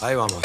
Ahí 0.00 0.14
vamos. 0.14 0.38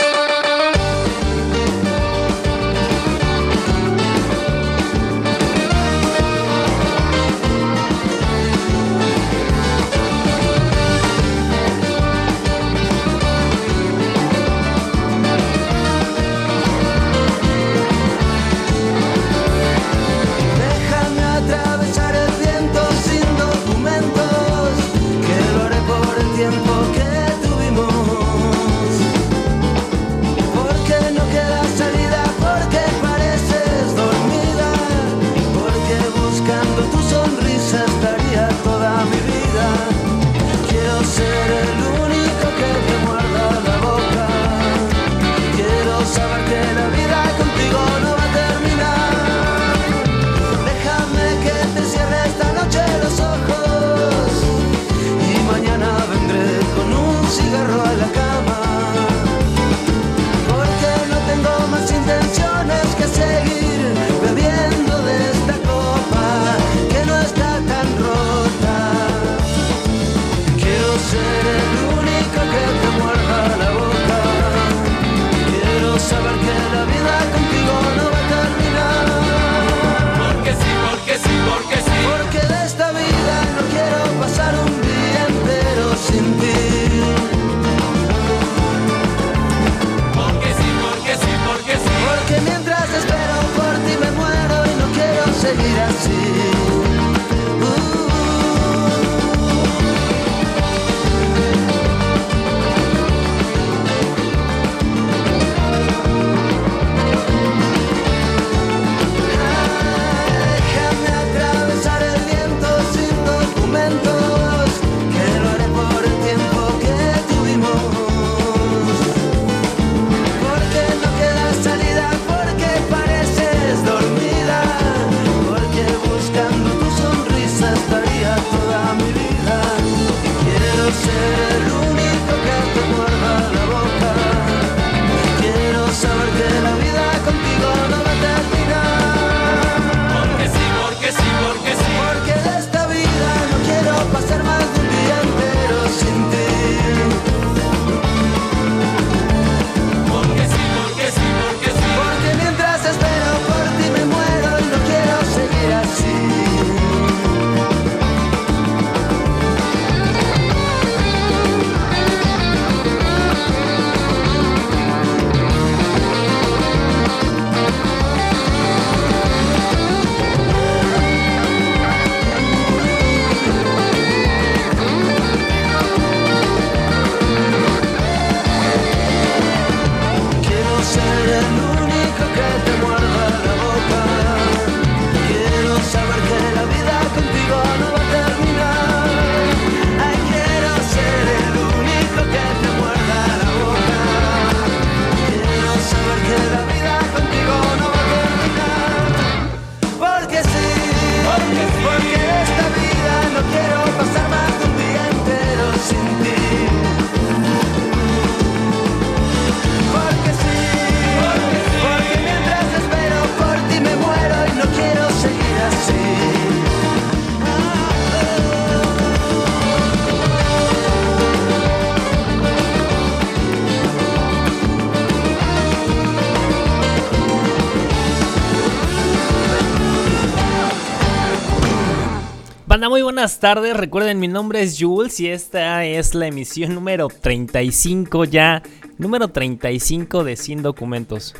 Muy 232.90 233.02
buenas 233.02 233.40
tardes. 233.40 233.78
Recuerden, 233.78 234.20
mi 234.20 234.28
nombre 234.28 234.62
es 234.62 234.78
Jules 234.80 235.20
y 235.20 235.28
esta 235.28 235.86
es 235.86 236.16
la 236.16 236.28
emisión 236.28 236.76
número 236.76 237.08
35 237.08 238.26
ya. 238.26 238.62
Número 238.98 239.30
35 239.30 240.24
de 240.24 240.36
Sin 240.36 240.62
Documentos. 240.62 241.34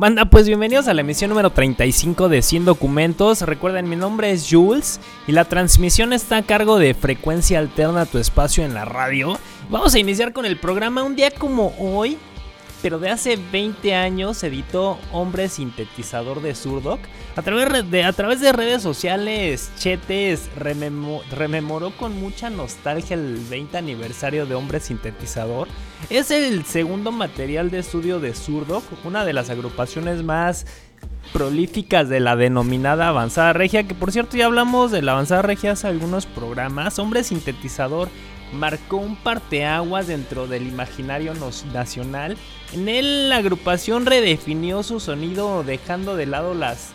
Banda, 0.00 0.24
pues 0.24 0.46
bienvenidos 0.46 0.88
a 0.88 0.94
la 0.94 1.02
emisión 1.02 1.28
número 1.28 1.50
35 1.50 2.30
de 2.30 2.40
100 2.40 2.64
documentos. 2.64 3.42
Recuerden, 3.42 3.86
mi 3.86 3.96
nombre 3.96 4.30
es 4.30 4.48
Jules 4.50 4.98
y 5.26 5.32
la 5.32 5.44
transmisión 5.44 6.14
está 6.14 6.38
a 6.38 6.42
cargo 6.42 6.78
de 6.78 6.94
Frecuencia 6.94 7.58
Alterna 7.58 8.06
tu 8.06 8.16
espacio 8.16 8.64
en 8.64 8.72
la 8.72 8.86
radio. 8.86 9.38
Vamos 9.68 9.94
a 9.94 9.98
iniciar 9.98 10.32
con 10.32 10.46
el 10.46 10.56
programa 10.56 11.02
un 11.02 11.16
día 11.16 11.30
como 11.30 11.74
hoy, 11.78 12.16
pero 12.82 12.98
de 12.98 13.10
hace 13.10 13.36
20 13.36 13.94
años 13.94 14.42
editó 14.42 14.98
Hombre 15.12 15.48
Sintetizador 15.48 16.40
de 16.42 16.54
Surdoc. 16.54 17.00
A 17.36 17.42
través 17.42 17.90
de, 17.90 18.04
a 18.04 18.12
través 18.12 18.40
de 18.40 18.52
redes 18.52 18.82
sociales, 18.82 19.70
Chetes 19.78 20.48
rememoró 20.56 21.90
con 21.96 22.18
mucha 22.18 22.50
nostalgia 22.50 23.14
el 23.14 23.36
20 23.48 23.76
aniversario 23.76 24.46
de 24.46 24.54
Hombre 24.54 24.80
Sintetizador. 24.80 25.68
Es 26.08 26.30
el 26.30 26.64
segundo 26.64 27.12
material 27.12 27.70
de 27.70 27.80
estudio 27.80 28.20
de 28.20 28.34
Surdoc, 28.34 28.84
una 29.04 29.24
de 29.24 29.32
las 29.32 29.50
agrupaciones 29.50 30.22
más 30.22 30.66
prolíficas 31.32 32.08
de 32.08 32.20
la 32.20 32.34
denominada 32.36 33.08
avanzada 33.08 33.52
regia, 33.52 33.86
que 33.86 33.94
por 33.94 34.10
cierto 34.10 34.36
ya 34.36 34.46
hablamos 34.46 34.90
de 34.90 35.02
la 35.02 35.12
avanzada 35.12 35.42
regia 35.42 35.72
hace 35.72 35.86
algunos 35.86 36.26
programas. 36.26 36.98
Hombre 36.98 37.22
Sintetizador 37.22 38.08
marcó 38.52 38.96
un 38.96 39.16
parteaguas 39.16 40.06
dentro 40.08 40.46
del 40.46 40.66
imaginario 40.66 41.32
nacional. 41.72 42.36
En 42.72 42.88
él 42.88 43.28
la 43.28 43.38
agrupación 43.38 44.06
redefinió 44.06 44.84
su 44.84 45.00
sonido 45.00 45.64
dejando 45.64 46.14
de 46.14 46.26
lado 46.26 46.54
las 46.54 46.92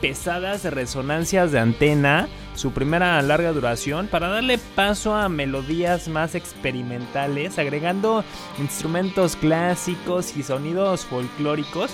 pesadas 0.00 0.64
resonancias 0.64 1.52
de 1.52 1.60
antena, 1.60 2.28
su 2.56 2.72
primera 2.72 3.22
larga 3.22 3.52
duración, 3.52 4.08
para 4.08 4.28
darle 4.28 4.58
paso 4.58 5.14
a 5.14 5.28
melodías 5.28 6.08
más 6.08 6.34
experimentales, 6.34 7.56
agregando 7.60 8.24
instrumentos 8.58 9.36
clásicos 9.36 10.36
y 10.36 10.42
sonidos 10.42 11.04
folclóricos 11.04 11.92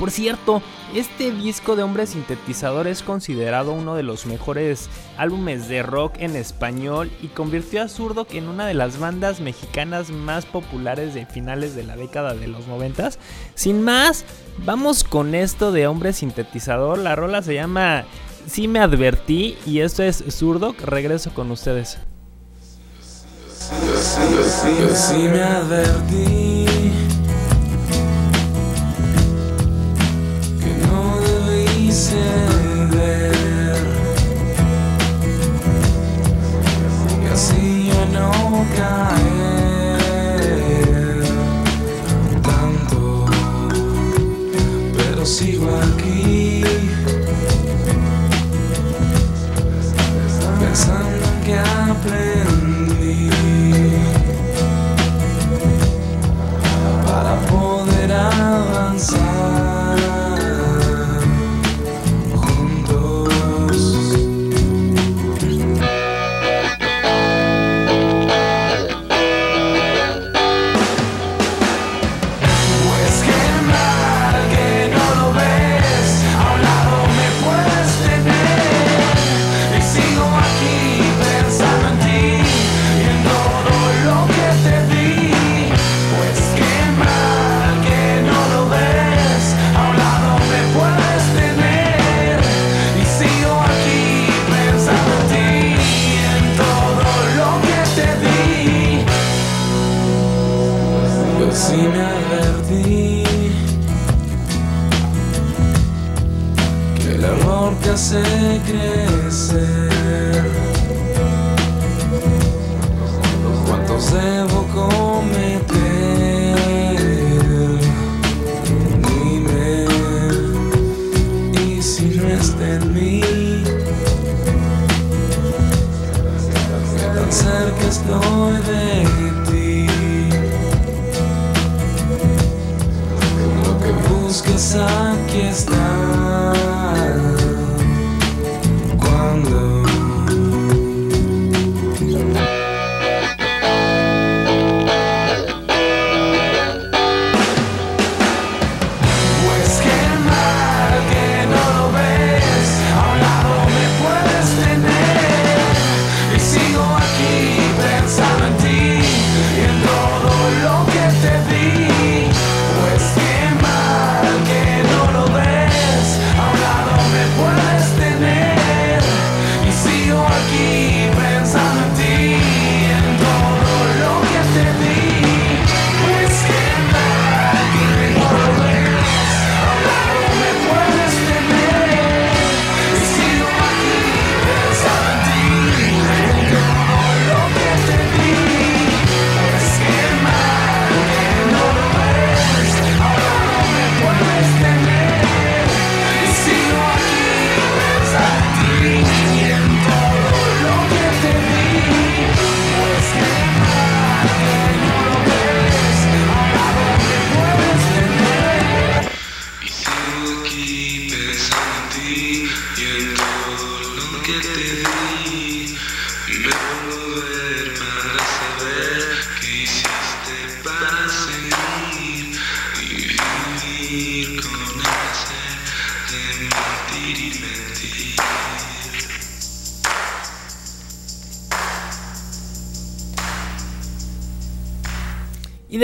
por 0.00 0.10
cierto, 0.10 0.62
este 0.94 1.30
disco 1.30 1.76
de 1.76 1.82
Hombre 1.82 2.06
Sintetizador 2.06 2.86
es 2.86 3.02
considerado 3.02 3.72
uno 3.72 3.94
de 3.94 4.02
los 4.02 4.24
mejores 4.24 4.88
álbumes 5.18 5.68
de 5.68 5.82
rock 5.82 6.14
en 6.20 6.36
español 6.36 7.10
y 7.20 7.26
convirtió 7.26 7.82
a 7.82 7.88
Zurdok 7.88 8.32
en 8.32 8.48
una 8.48 8.66
de 8.66 8.72
las 8.72 8.98
bandas 8.98 9.40
mexicanas 9.40 10.08
más 10.08 10.46
populares 10.46 11.12
de 11.12 11.26
finales 11.26 11.74
de 11.74 11.82
la 11.82 11.96
década 11.96 12.32
de 12.32 12.48
los 12.48 12.66
90. 12.66 13.10
Sin 13.54 13.82
más, 13.82 14.24
vamos 14.64 15.04
con 15.04 15.34
esto 15.34 15.70
de 15.70 15.86
Hombre 15.86 16.14
Sintetizador. 16.14 16.96
La 16.96 17.14
rola 17.14 17.42
se 17.42 17.52
llama 17.52 18.04
Sí 18.46 18.68
me 18.68 18.78
advertí 18.78 19.58
y 19.66 19.80
esto 19.80 20.02
es 20.02 20.24
Zurdok. 20.30 20.80
Regreso 20.80 21.34
con 21.34 21.50
ustedes. 21.50 21.98
Me 25.30 25.42
advertí 25.42 26.49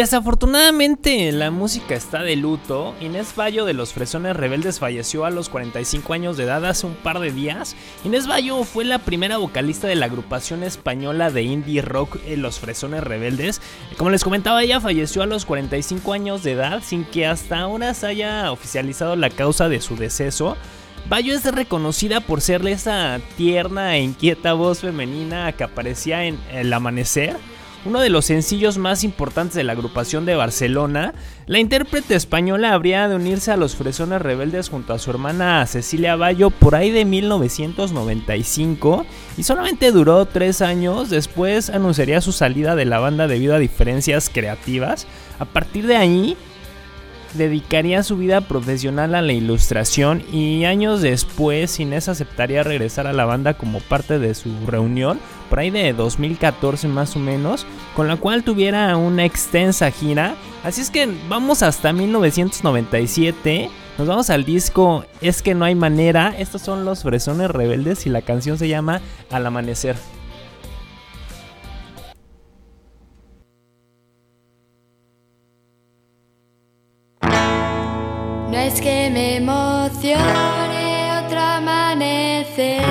desafortunadamente 0.06 1.32
la 1.32 1.50
música 1.50 1.96
está 1.96 2.22
de 2.22 2.36
luto. 2.36 2.94
Inés 3.00 3.34
Bayo 3.34 3.64
de 3.64 3.72
los 3.72 3.92
Fresones 3.92 4.36
Rebeldes 4.36 4.78
falleció 4.78 5.24
a 5.24 5.30
los 5.30 5.48
45 5.48 6.12
años 6.12 6.36
de 6.36 6.44
edad 6.44 6.64
hace 6.64 6.86
un 6.86 6.94
par 6.94 7.18
de 7.18 7.32
días. 7.32 7.74
Inés 8.04 8.28
Bayo 8.28 8.62
fue 8.62 8.84
la 8.84 9.00
primera 9.00 9.38
vocalista 9.38 9.88
de 9.88 9.96
la 9.96 10.06
agrupación 10.06 10.62
española 10.62 11.32
de 11.32 11.42
indie 11.42 11.82
rock 11.82 12.18
eh, 12.24 12.36
Los 12.36 12.60
Fresones 12.60 13.02
Rebeldes. 13.02 13.60
Como 13.96 14.10
les 14.10 14.22
comentaba, 14.22 14.62
ella 14.62 14.80
falleció 14.80 15.22
a 15.22 15.26
los 15.26 15.44
45 15.44 16.12
años 16.12 16.44
de 16.44 16.52
edad 16.52 16.84
sin 16.84 17.04
que 17.04 17.26
hasta 17.26 17.58
ahora 17.58 17.92
se 17.92 18.06
haya 18.06 18.52
oficializado 18.52 19.16
la 19.16 19.30
causa 19.30 19.68
de 19.68 19.80
su 19.80 19.96
deceso. 19.96 20.56
Bayo 21.08 21.34
es 21.34 21.44
reconocida 21.52 22.20
por 22.20 22.42
ser 22.42 22.64
esa 22.68 23.18
tierna 23.36 23.96
e 23.96 24.02
inquieta 24.02 24.52
voz 24.52 24.82
femenina 24.82 25.50
que 25.50 25.64
aparecía 25.64 26.26
en 26.26 26.38
El 26.52 26.72
Amanecer 26.72 27.36
uno 27.86 28.00
de 28.00 28.10
los 28.10 28.24
sencillos 28.24 28.78
más 28.78 29.04
importantes 29.04 29.54
de 29.54 29.62
la 29.62 29.72
agrupación 29.72 30.26
de 30.26 30.34
Barcelona, 30.34 31.14
la 31.46 31.60
intérprete 31.60 32.16
española 32.16 32.72
habría 32.72 33.08
de 33.08 33.14
unirse 33.14 33.52
a 33.52 33.56
los 33.56 33.76
Fresones 33.76 34.20
Rebeldes 34.20 34.68
junto 34.68 34.92
a 34.92 34.98
su 34.98 35.10
hermana 35.10 35.64
Cecilia 35.66 36.16
Bayo 36.16 36.50
por 36.50 36.74
ahí 36.74 36.90
de 36.90 37.04
1995 37.04 39.06
y 39.36 39.44
solamente 39.44 39.92
duró 39.92 40.26
tres 40.26 40.62
años, 40.62 41.10
después 41.10 41.70
anunciaría 41.70 42.20
su 42.20 42.32
salida 42.32 42.74
de 42.74 42.86
la 42.86 42.98
banda 42.98 43.28
debido 43.28 43.54
a 43.54 43.60
diferencias 43.60 44.28
creativas. 44.32 45.06
A 45.38 45.44
partir 45.44 45.86
de 45.86 45.96
ahí, 45.96 46.36
dedicaría 47.36 48.02
su 48.02 48.16
vida 48.16 48.40
profesional 48.40 49.14
a 49.14 49.22
la 49.22 49.32
ilustración 49.32 50.22
y 50.32 50.64
años 50.64 51.02
después 51.02 51.78
Inés 51.80 52.08
aceptaría 52.08 52.62
regresar 52.62 53.06
a 53.06 53.12
la 53.12 53.24
banda 53.24 53.54
como 53.54 53.80
parte 53.80 54.18
de 54.18 54.34
su 54.34 54.50
reunión, 54.66 55.18
por 55.48 55.58
ahí 55.58 55.70
de 55.70 55.92
2014 55.92 56.88
más 56.88 57.16
o 57.16 57.18
menos, 57.18 57.66
con 57.94 58.08
la 58.08 58.16
cual 58.16 58.44
tuviera 58.44 58.96
una 58.96 59.24
extensa 59.24 59.90
gira. 59.90 60.34
Así 60.64 60.80
es 60.80 60.90
que 60.90 61.08
vamos 61.28 61.62
hasta 61.62 61.92
1997. 61.92 63.70
Nos 63.98 64.08
vamos 64.08 64.28
al 64.28 64.44
disco 64.44 65.06
Es 65.22 65.40
que 65.40 65.54
no 65.54 65.64
hay 65.64 65.74
manera. 65.74 66.34
Estos 66.38 66.62
son 66.62 66.84
los 66.84 67.02
Fresones 67.02 67.50
Rebeldes 67.50 68.06
y 68.06 68.10
la 68.10 68.22
canción 68.22 68.58
se 68.58 68.68
llama 68.68 69.00
Al 69.30 69.46
Amanecer. 69.46 69.96
Es 78.76 78.82
que 78.82 79.08
me 79.10 79.36
emocione 79.36 81.10
otro 81.24 81.40
amanecer, 81.40 82.84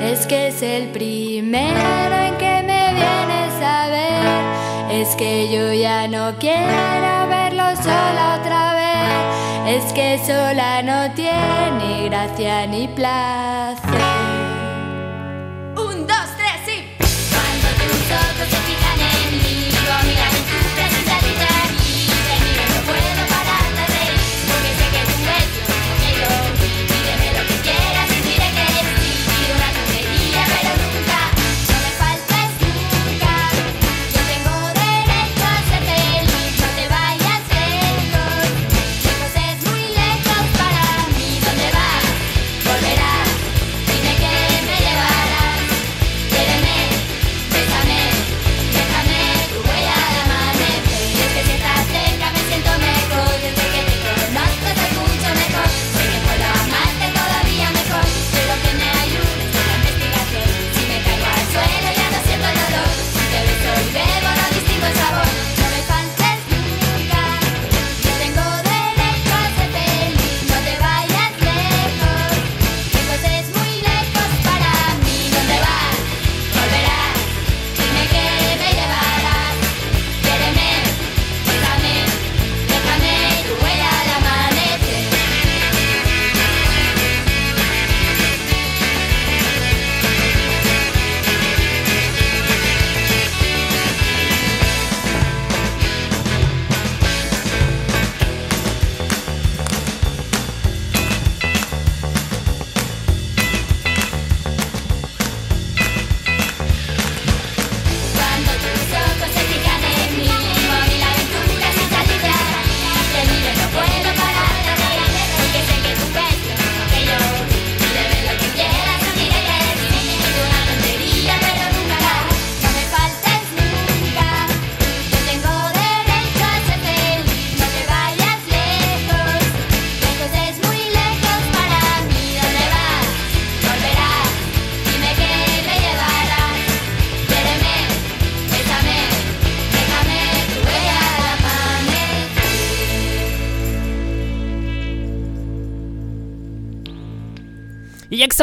es 0.00 0.24
que 0.28 0.46
es 0.48 0.62
el 0.62 0.90
primero 0.90 2.16
en 2.16 2.36
que 2.36 2.62
me 2.62 2.94
vienes 2.94 3.54
a 3.60 3.88
ver. 3.88 5.00
Es 5.00 5.16
que 5.16 5.52
yo 5.52 5.72
ya 5.72 6.06
no 6.06 6.36
quiero 6.38 7.26
verlo 7.28 7.64
sola 7.82 8.38
otra 8.40 8.74
vez, 8.74 9.82
es 9.82 9.92
que 9.92 10.20
sola 10.24 10.82
no 10.82 11.12
tiene 11.14 12.08
gracia 12.08 12.66
ni 12.68 12.86
placer. 12.86 14.37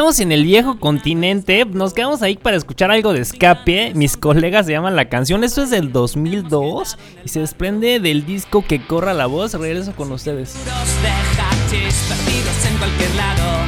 Estamos 0.05 0.19
en 0.19 0.31
el 0.31 0.43
viejo 0.43 0.79
continente, 0.79 1.65
nos 1.65 1.93
quedamos 1.93 2.21
ahí 2.21 2.38
para 2.38 2.55
escuchar 2.55 2.91
algo 2.91 3.12
de 3.12 3.21
escape. 3.21 3.91
Mis 3.95 4.17
colegas 4.17 4.67
se 4.67 4.74
llaman 4.74 4.95
la 4.95 5.09
canción. 5.09 5.43
Esto 5.43 5.63
es 5.63 5.71
del 5.71 5.91
2002 5.91 6.95
y 7.25 7.29
se 7.29 7.39
desprende 7.39 8.00
del 8.00 8.24
disco 8.24 8.63
Que 8.63 8.85
corra 8.85 9.15
la 9.15 9.25
voz. 9.25 9.55
Regreso 9.55 9.95
con 9.95 10.12
ustedes. 10.12 10.57
Perdidos 10.57 12.65
en 12.69 12.77
cualquier 12.77 13.15
lado, 13.15 13.65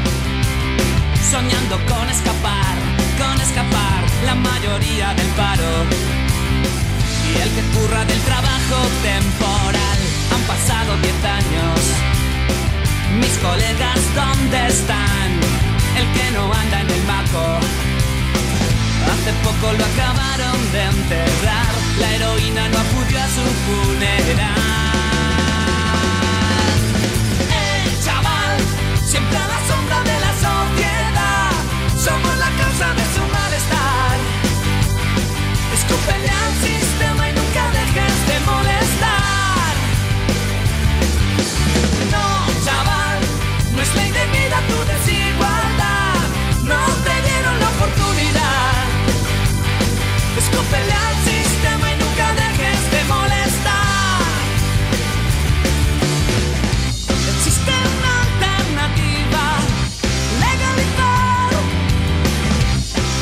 soñando 1.32 1.78
con 1.90 2.08
escapar, 2.08 2.78
con 3.18 3.42
escapar 3.42 4.04
la 4.28 4.36
mayoría 4.36 5.16
del 5.16 5.30
paro. 5.30 5.88
Y 7.34 7.38
el 7.42 7.50
que 7.50 7.64
curra 7.74 8.06
del 8.06 8.22
trabajo 8.22 8.78
temporal, 9.02 10.00
han 10.36 10.44
pasado 10.46 10.98
10 11.02 11.26
años. 11.26 11.82
Mis 13.20 13.36
colegas, 13.40 14.00
¿dónde 14.14 14.68
están? 14.68 15.27
El 15.98 16.06
que 16.14 16.32
no 16.32 16.54
anda 16.54 16.82
en 16.82 16.90
el 16.90 17.04
maco. 17.04 17.44
Hace 19.12 19.32
poco 19.44 19.74
lo 19.74 19.84
acabaron 19.92 20.72
de 20.72 20.84
enterrar, 20.84 21.74
la 22.00 22.08
heroína 22.16 22.70
no 22.70 22.78
acudió 22.78 23.18
a 23.20 23.28
su 23.36 23.46
funeral. 23.66 24.68
El 27.64 28.04
chaval, 28.04 28.58
siempre 29.06 29.38
a 29.38 29.48
la 29.54 29.60
sombra 29.70 29.98
de 30.10 30.18
la 30.26 30.34
sociedad, 30.46 31.52
somos 32.06 32.38
la 32.38 32.50
causa 32.62 32.88
de 33.00 33.07
Pelear 50.58 51.06
al 51.06 51.16
sistema 51.24 51.86
y 51.94 51.96
nunca 51.98 52.34
dejes 52.34 52.80
de 52.92 53.02
molestar. 53.06 54.22
El 57.26 57.38
sistema 57.42 58.10
alternativa, 58.28 59.46
legalizar. 60.46 61.52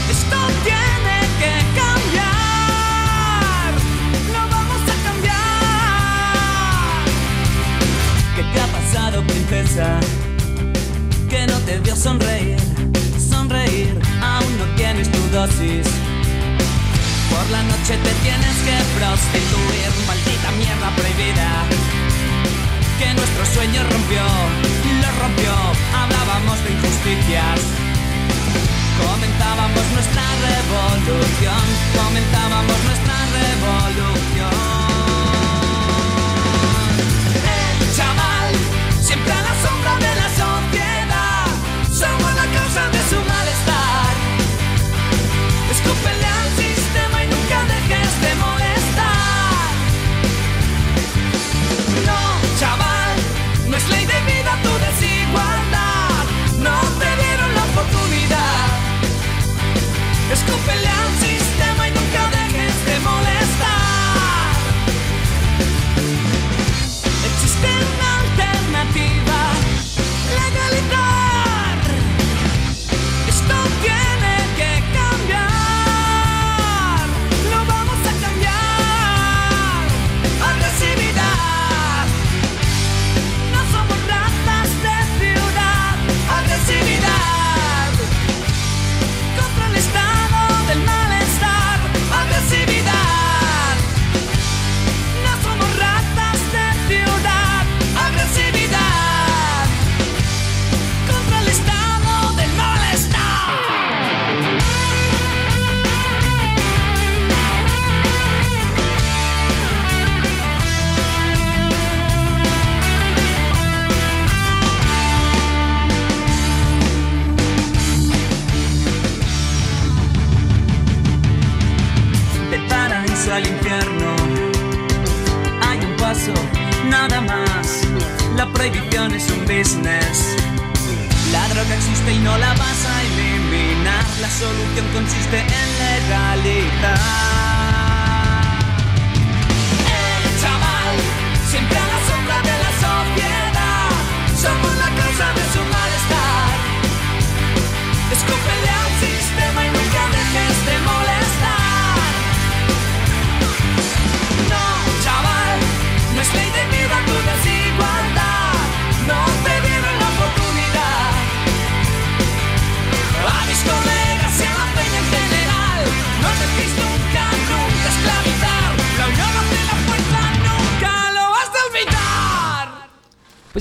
Esto 0.10 0.40
tiene 0.64 1.18
que 1.40 1.54
cambiar. 1.80 3.70
No 4.34 4.42
vamos 4.50 4.82
a 4.82 4.96
cambiar. 5.06 6.08
¿Qué 8.36 8.44
te 8.52 8.58
ha 8.60 8.68
pasado 8.68 9.16
princesa? 9.28 9.88
Que 11.30 11.46
no 11.46 11.58
te 11.60 11.80
dio 11.82 11.96
sonreír, 11.96 12.60
sonreír? 13.30 14.00
Aún 14.22 14.58
no 14.58 14.66
tienes 14.78 15.12
tu 15.12 15.22
dosis 15.30 15.86
de 17.48 17.64
molestar. 17.64 17.64
noche 17.64 17.98
te 17.98 18.14
tienes 18.24 18.56
que 18.66 18.76
prostituir, 18.98 19.90
maldita 20.08 20.52
mierda 20.52 20.90
prohibida. 20.96 21.66
Que 23.00 23.14
nuestro 23.14 23.46
sueño 23.46 23.82
rompió, 23.84 24.24
lo 25.02 25.22
rompió, 25.22 25.54
hablábamos 25.94 26.64
de 26.64 26.72
injusticias. 26.72 27.60
Comentábamos 29.06 29.84
nuestra 29.94 30.24
revolución, 30.48 31.66
comentábamos 31.96 32.78
nuestra 32.86 33.16
revolución. 33.40 34.85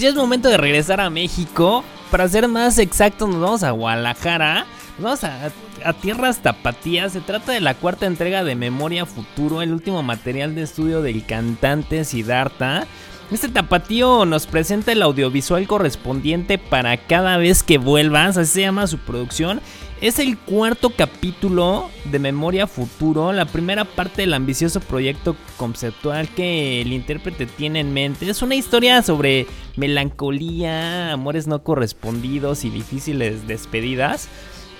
Ya 0.04 0.10
es 0.10 0.16
momento 0.16 0.50
de 0.50 0.58
regresar 0.58 1.00
a 1.00 1.08
México. 1.08 1.82
Para 2.10 2.28
ser 2.28 2.46
más 2.46 2.78
exactos, 2.78 3.26
nos 3.26 3.40
vamos 3.40 3.62
a 3.62 3.70
Guadalajara. 3.70 4.66
Nos 4.98 5.22
vamos 5.22 5.24
a, 5.24 5.92
tierras 5.94 6.42
tapatías. 6.42 7.12
Se 7.12 7.22
trata 7.22 7.52
de 7.52 7.62
la 7.62 7.74
cuarta 7.74 8.04
entrega 8.04 8.44
de 8.44 8.54
Memoria 8.54 9.06
Futuro, 9.06 9.62
el 9.62 9.72
último 9.72 10.02
material 10.02 10.54
de 10.54 10.60
estudio 10.60 11.00
del 11.00 11.24
cantante 11.24 12.04
Siddhartha. 12.04 12.86
Este 13.30 13.48
tapatío 13.48 14.26
nos 14.26 14.46
presenta 14.46 14.92
el 14.92 15.00
audiovisual 15.00 15.66
correspondiente 15.66 16.58
para 16.58 16.98
cada 16.98 17.38
vez 17.38 17.62
que 17.62 17.78
vuelvas, 17.78 18.36
así 18.36 18.52
se 18.52 18.60
llama 18.60 18.86
su 18.86 18.98
producción. 18.98 19.62
Es 20.04 20.18
el 20.18 20.36
cuarto 20.36 20.90
capítulo 20.90 21.88
de 22.04 22.18
Memoria 22.18 22.66
Futuro, 22.66 23.32
la 23.32 23.46
primera 23.46 23.86
parte 23.86 24.20
del 24.20 24.34
ambicioso 24.34 24.80
proyecto 24.80 25.34
conceptual 25.56 26.28
que 26.28 26.82
el 26.82 26.92
intérprete 26.92 27.46
tiene 27.46 27.80
en 27.80 27.94
mente. 27.94 28.28
Es 28.28 28.42
una 28.42 28.54
historia 28.54 29.00
sobre 29.00 29.46
melancolía, 29.76 31.12
amores 31.12 31.46
no 31.46 31.62
correspondidos 31.62 32.66
y 32.66 32.68
difíciles 32.68 33.48
despedidas. 33.48 34.28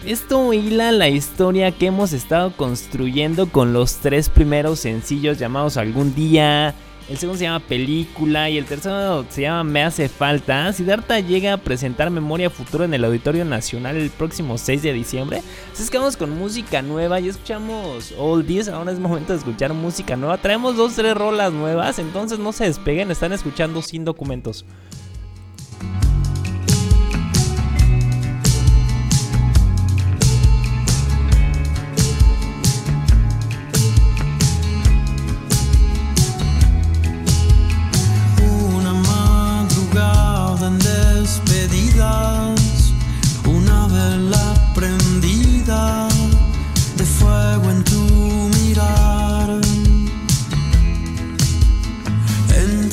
Esto 0.05 0.53
hila 0.53 0.93
la 0.93 1.09
historia 1.09 1.73
que 1.73 1.87
hemos 1.87 2.13
estado 2.13 2.55
construyendo 2.55 3.49
con 3.49 3.73
los 3.73 3.97
tres 4.01 4.29
primeros 4.29 4.81
sencillos 4.81 5.39
llamados 5.39 5.79
Algún 5.79 6.15
Día, 6.15 6.75
el 7.09 7.19
segundo 7.19 7.39
se 7.39 7.45
llama 7.45 7.61
Película 7.61 8.49
y 8.49 8.57
el 8.57 8.65
tercero 8.65 9.27
se 9.29 9.43
llama 9.43 9.65
Me 9.65 9.83
Hace 9.83 10.09
Falta. 10.09 10.73
Siddhartha 10.73 11.21
llega 11.21 11.53
a 11.53 11.57
presentar 11.59 12.11
Memoria 12.11 12.49
Futuro 12.49 12.85
en 12.85 12.95
el 12.95 13.05
Auditorio 13.05 13.45
Nacional 13.45 13.97
el 13.97 14.09
próximo 14.09 14.57
6 14.57 14.83
de 14.83 14.93
diciembre. 14.95 15.43
Así 15.73 15.83
es 15.83 15.91
que 15.91 15.99
vamos 15.99 16.17
con 16.17 16.31
música 16.31 16.81
nueva, 16.81 17.21
ya 17.21 17.31
escuchamos 17.31 18.15
oldies, 18.17 18.69
ahora 18.69 18.93
es 18.93 18.99
momento 18.99 19.35
de 19.35 19.39
escuchar 19.39 19.75
música 19.75 20.17
nueva. 20.17 20.39
Traemos 20.39 20.77
dos, 20.77 20.95
tres 20.95 21.15
rolas 21.15 21.53
nuevas, 21.53 21.99
entonces 21.99 22.39
no 22.39 22.53
se 22.53 22.65
despeguen, 22.65 23.11
están 23.11 23.35
escuchando 23.35 23.83
sin 23.83 24.07
documentos. 24.07 24.65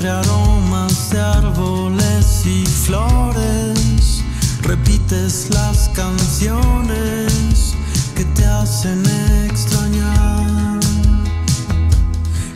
entre 0.01 0.17
aromas 0.17 1.11
de 1.11 1.19
árboles 1.19 2.43
y 2.43 2.65
flores, 2.65 4.23
repites 4.63 5.51
las 5.51 5.89
canciones 5.89 7.75
que 8.15 8.25
te 8.25 8.43
hacen 8.43 9.03
extrañar. 9.45 10.79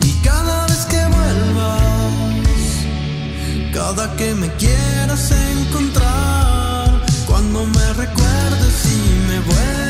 Y 0.01 0.11
cada 0.23 0.65
vez 0.65 0.87
que 0.87 1.05
vuelvas, 1.05 2.13
cada 3.71 4.15
que 4.15 4.33
me 4.33 4.49
quieras 4.55 5.31
encontrar, 5.31 6.99
cuando 7.27 7.63
me 7.67 7.93
recuerdes 7.93 8.85
y 8.85 9.27
me 9.29 9.39
vuelvas. 9.41 9.84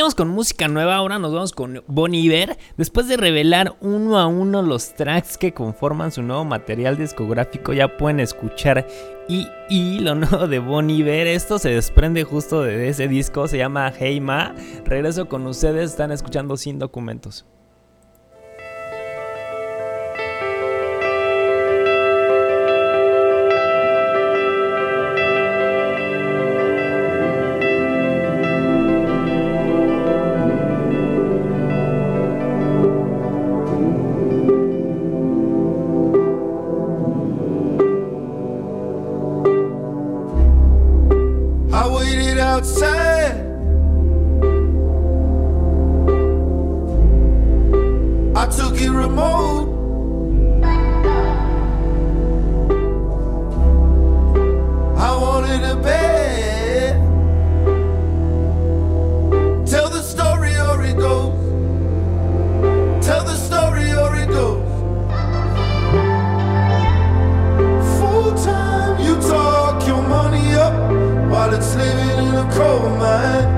seguimos 0.00 0.14
con 0.14 0.28
música 0.28 0.66
nueva, 0.66 0.96
ahora 0.96 1.18
nos 1.18 1.30
vamos 1.30 1.52
con 1.52 1.84
Bon 1.86 2.14
Iver. 2.14 2.56
Después 2.78 3.06
de 3.06 3.18
revelar 3.18 3.76
uno 3.82 4.18
a 4.18 4.26
uno 4.26 4.62
los 4.62 4.94
tracks 4.94 5.36
que 5.36 5.52
conforman 5.52 6.10
su 6.10 6.22
nuevo 6.22 6.42
material 6.46 6.96
discográfico, 6.96 7.74
ya 7.74 7.98
pueden 7.98 8.18
escuchar 8.18 8.86
y, 9.28 9.46
y 9.68 9.98
lo 9.98 10.14
nuevo 10.14 10.48
de 10.48 10.58
Bon 10.58 10.88
Iver. 10.88 11.26
Esto 11.26 11.58
se 11.58 11.68
desprende 11.68 12.24
justo 12.24 12.62
de 12.62 12.88
ese 12.88 13.08
disco, 13.08 13.46
se 13.46 13.58
llama 13.58 13.92
Hey 13.94 14.22
Ma. 14.22 14.54
Regreso 14.86 15.28
con 15.28 15.46
ustedes, 15.46 15.90
están 15.90 16.12
escuchando 16.12 16.56
sin 16.56 16.78
documentos. 16.78 17.44
outside. 42.50 43.36
I 48.34 48.44
took 48.56 48.80
it 48.80 48.90
remote. 48.90 49.68
I 54.98 55.10
wanted 55.22 55.62
a 55.64 55.76
bed. 55.76 56.19
cold 72.60 72.98
mine. 72.98 73.48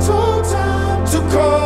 Told 0.00 0.44
time 0.44 1.04
to 1.12 1.18
call. 1.34 1.65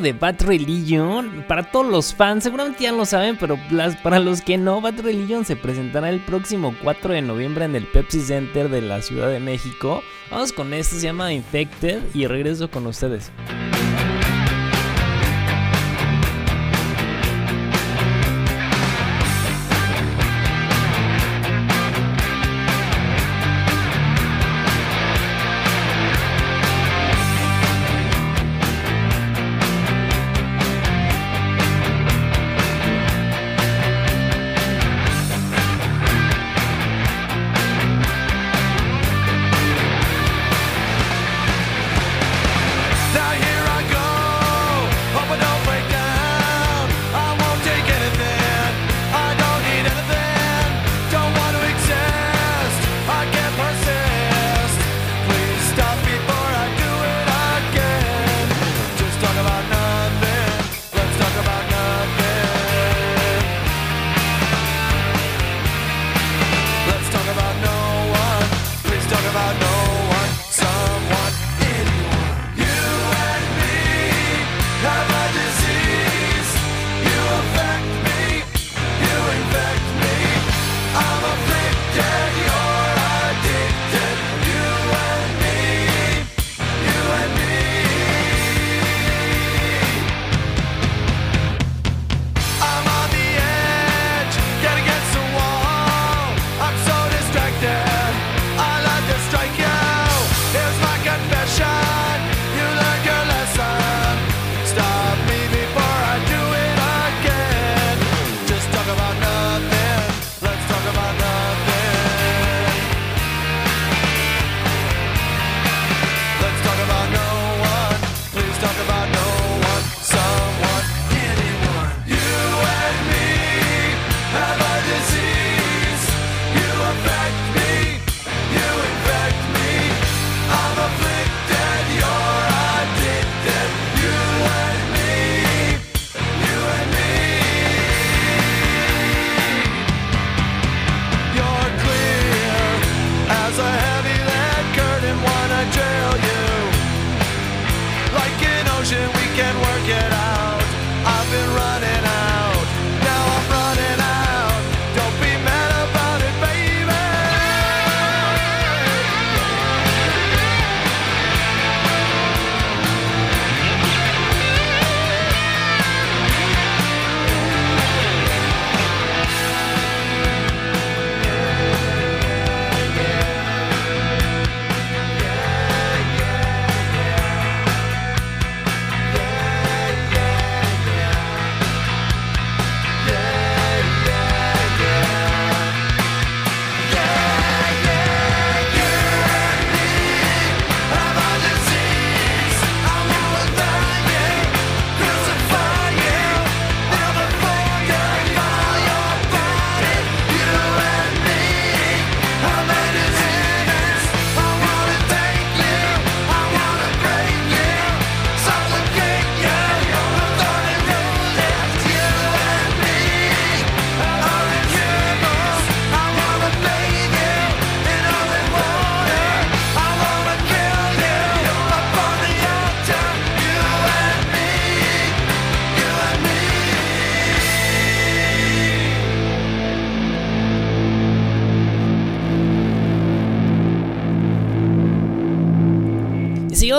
de 0.00 0.12
Bad 0.12 0.42
Religion, 0.42 1.44
para 1.48 1.70
todos 1.70 1.86
los 1.86 2.14
fans, 2.14 2.44
seguramente 2.44 2.84
ya 2.84 2.92
lo 2.92 3.04
saben, 3.04 3.36
pero 3.38 3.58
para 4.02 4.18
los 4.18 4.40
que 4.42 4.58
no, 4.58 4.80
Bad 4.80 5.00
Religion 5.00 5.44
se 5.44 5.56
presentará 5.56 6.10
el 6.10 6.20
próximo 6.20 6.74
4 6.82 7.14
de 7.14 7.22
noviembre 7.22 7.64
en 7.64 7.74
el 7.74 7.86
Pepsi 7.86 8.20
Center 8.20 8.68
de 8.68 8.82
la 8.82 9.02
Ciudad 9.02 9.30
de 9.30 9.40
México. 9.40 10.02
Vamos 10.30 10.52
con 10.52 10.72
esto, 10.74 10.96
se 10.96 11.02
llama 11.02 11.32
Infected 11.32 12.02
y 12.14 12.26
regreso 12.26 12.70
con 12.70 12.86
ustedes. 12.86 13.30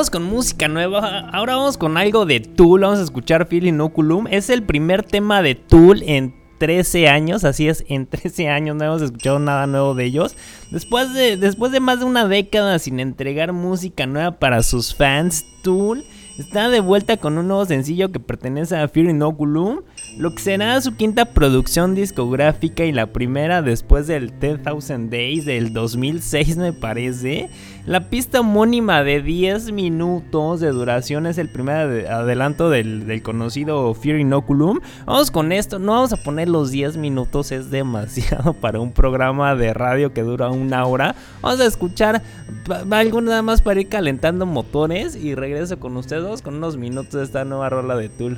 con 0.10 0.24
música 0.24 0.67
nueva. 0.67 1.30
Ahora 1.32 1.56
vamos 1.56 1.78
con 1.78 1.98
algo 1.98 2.26
de 2.26 2.39
Tool. 2.39 2.82
Vamos 2.82 3.00
a 3.00 3.04
escuchar 3.04 3.48
Feeling 3.48 3.80
Oculum. 3.80 4.28
Es 4.28 4.50
el 4.50 4.63
primer 4.63 5.04
tema 5.04 5.41
de 5.41 5.56
Tool 5.56 6.04
en 6.04 6.34
13 6.58 7.08
años, 7.08 7.43
así 7.45 7.69
es, 7.69 7.86
en 7.88 8.06
13 8.06 8.50
años 8.50 8.76
no 8.76 8.84
hemos 8.84 9.02
escuchado 9.02 9.39
nada 9.39 9.65
nuevo 9.65 9.95
de 9.95 10.06
ellos. 10.06 10.36
Después 10.72 11.13
de, 11.13 11.38
después 11.38 11.72
de 11.72 11.80
más 11.80 12.00
de 12.00 12.06
una 12.06 12.28
década 12.28 12.80
sin 12.80 13.00
entregar 13.00 13.54
música 13.54 14.06
nueva 14.06 14.39
para 14.39 14.62
sus 14.63 14.93
fans, 14.93 15.45
Tool 15.63 16.04
está 16.39 16.69
de 16.69 16.80
vuelta 16.80 17.17
con 17.17 17.38
un 17.38 17.47
nuevo 17.47 17.65
sencillo 17.65 18.12
que 18.12 18.19
pertenece 18.19 18.75
a 18.78 18.88
Fear 18.88 19.08
Inoculum, 19.08 19.82
lo 20.17 20.34
que 20.34 20.41
será 20.41 20.80
su 20.82 20.95
quinta 20.95 21.25
producción 21.25 21.95
discográfica 21.95 22.86
y 22.86 22.91
la 22.91 23.08
primera 23.08 23.62
después 23.62 24.08
del 24.08 24.39
10,000 24.39 25.10
Days 25.10 25.45
del 25.45 25.73
2006 25.73 26.58
me 26.58 26.73
parece. 26.73 27.49
La 27.86 28.10
pista 28.10 28.41
homónima 28.41 29.04
de 29.04 29.21
10 29.21 29.71
minutos 29.71 30.60
de 30.60 30.69
duración 30.69 31.25
es 31.25 31.38
el 31.38 31.49
primer 31.49 31.75
ade- 31.88 32.08
adelanto 32.08 32.69
del, 32.69 33.21
conocido 33.23 33.93
Fear 33.93 34.19
Inoculum. 34.19 34.80
Vamos 35.06 35.32
con 35.32 35.52
esto, 35.52 35.80
no 35.80 35.93
vamos 35.93 36.13
a 36.13 36.17
poner 36.17 36.49
los 36.49 36.71
10 36.71 36.97
minutos, 36.97 37.52
es 37.52 37.71
demasiado 37.71 38.54
para 38.62 38.80
un 38.80 38.91
programa 38.91 39.56
de 39.56 39.73
radio 39.73 40.13
que 40.13 40.21
dura 40.21 40.49
una 40.49 40.86
hora. 40.86 41.15
Vamos 41.41 41.60
a 41.62 41.65
escuchar 41.65 42.21
algo 42.91 43.21
nada 43.21 43.41
más 43.41 43.62
para 43.62 43.82
ir 43.82 43.88
calentando 43.88 44.45
motores 44.45 45.15
y 45.15 45.34
regreso 45.34 45.80
con 45.80 45.97
ustedes 45.97 46.29
con 46.38 46.56
unos 46.56 46.78
minutos 46.78 47.13
de 47.13 47.24
esta 47.24 47.44
nueva 47.44 47.70
rola 47.70 47.96
de 47.96 48.08
Tool. 48.08 48.38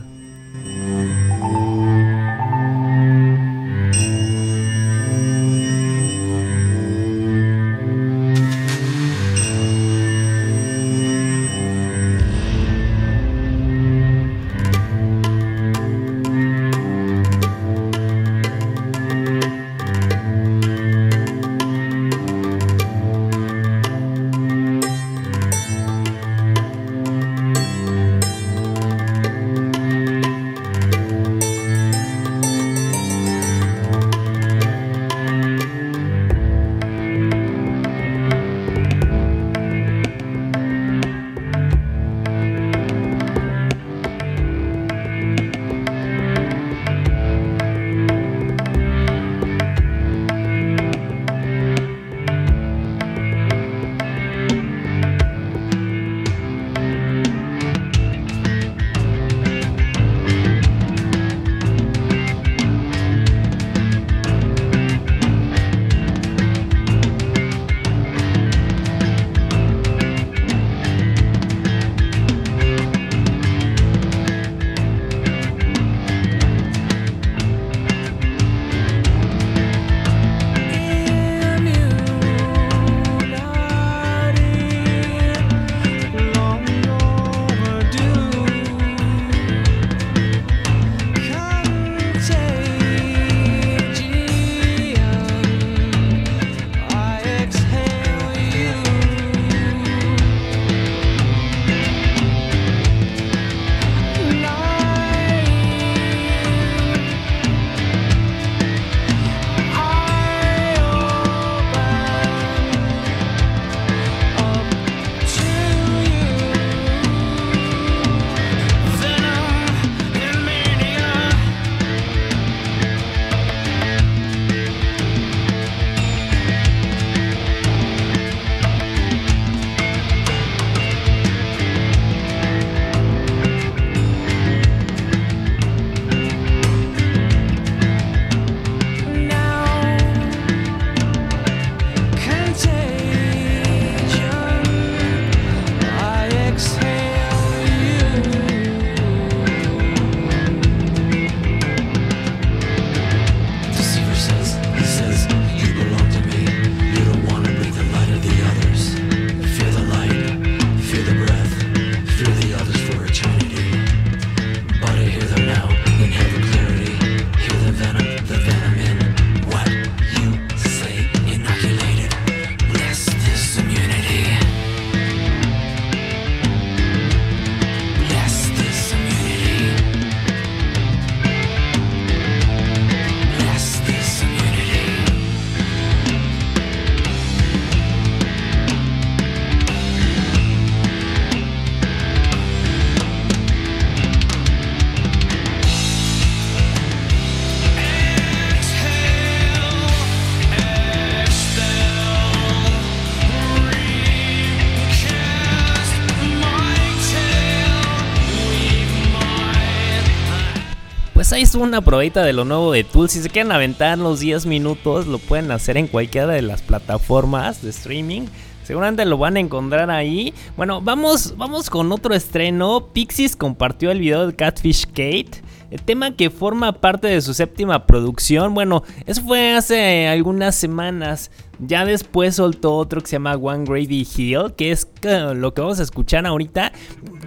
Una 211.62 211.82
probadita 211.82 212.24
de 212.24 212.34
lo 212.34 212.46
nuevo 212.46 212.72
de 212.72 212.84
Tool. 212.84 213.10
Si 213.10 213.22
se 213.22 213.30
quieren 213.30 213.52
aventar 213.52 213.98
los 213.98 214.20
10 214.20 214.46
minutos, 214.46 215.08
lo 215.08 215.20
pueden 215.20 215.52
hacer 215.52 215.78
en 215.78 215.88
cualquiera 215.88 216.28
de 216.28 216.42
las 216.42 216.62
plataformas 216.62 217.62
de 217.62 217.70
streaming. 217.70 218.24
Seguramente 218.64 219.06
lo 219.06 219.18
van 219.18 219.38
a 219.38 219.40
encontrar 219.40 219.90
ahí. 219.90 220.34
Bueno, 220.58 220.82
vamos, 220.82 221.36
vamos 221.38 221.70
con 221.70 221.92
otro 221.92 222.14
estreno. 222.14 222.88
Pixies 222.94 223.36
compartió 223.36 223.92
el 223.92 224.00
video 224.00 224.28
de 224.28 224.36
Catfish 224.36 224.88
Kate. 224.88 225.42
El 225.70 225.82
tema 225.84 226.16
que 226.16 226.30
forma 226.30 226.74
parte 226.74 227.08
de 227.08 227.22
su 227.22 227.34
séptima 227.34 227.86
producción. 227.86 228.54
Bueno, 228.54 228.84
eso 229.06 229.22
fue 229.22 229.54
hace 229.54 230.08
algunas 230.08 230.56
semanas. 230.56 231.32
Ya 231.60 231.86
después 231.86 232.36
soltó 232.36 232.76
otro 232.76 233.02
que 233.02 233.08
se 233.08 233.16
llama 233.16 233.36
One 233.36 233.66
Grady 233.66 234.08
Hill, 234.16 234.54
que 234.58 234.72
es 234.72 234.88
eh, 235.04 235.34
lo 235.36 235.54
que 235.54 235.62
vamos 235.62 235.80
a 235.80 235.84
escuchar 235.84 236.26
ahorita. 236.26 236.72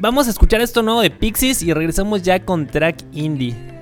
Vamos 0.01 0.27
a 0.27 0.31
escuchar 0.31 0.61
esto 0.61 0.83
nuevo 0.83 1.01
de 1.01 1.11
Pixies 1.11 1.63
y 1.63 1.73
regresamos 1.73 2.23
ya 2.23 2.45
con 2.45 2.67
track 2.67 3.03
indie. 3.13 3.74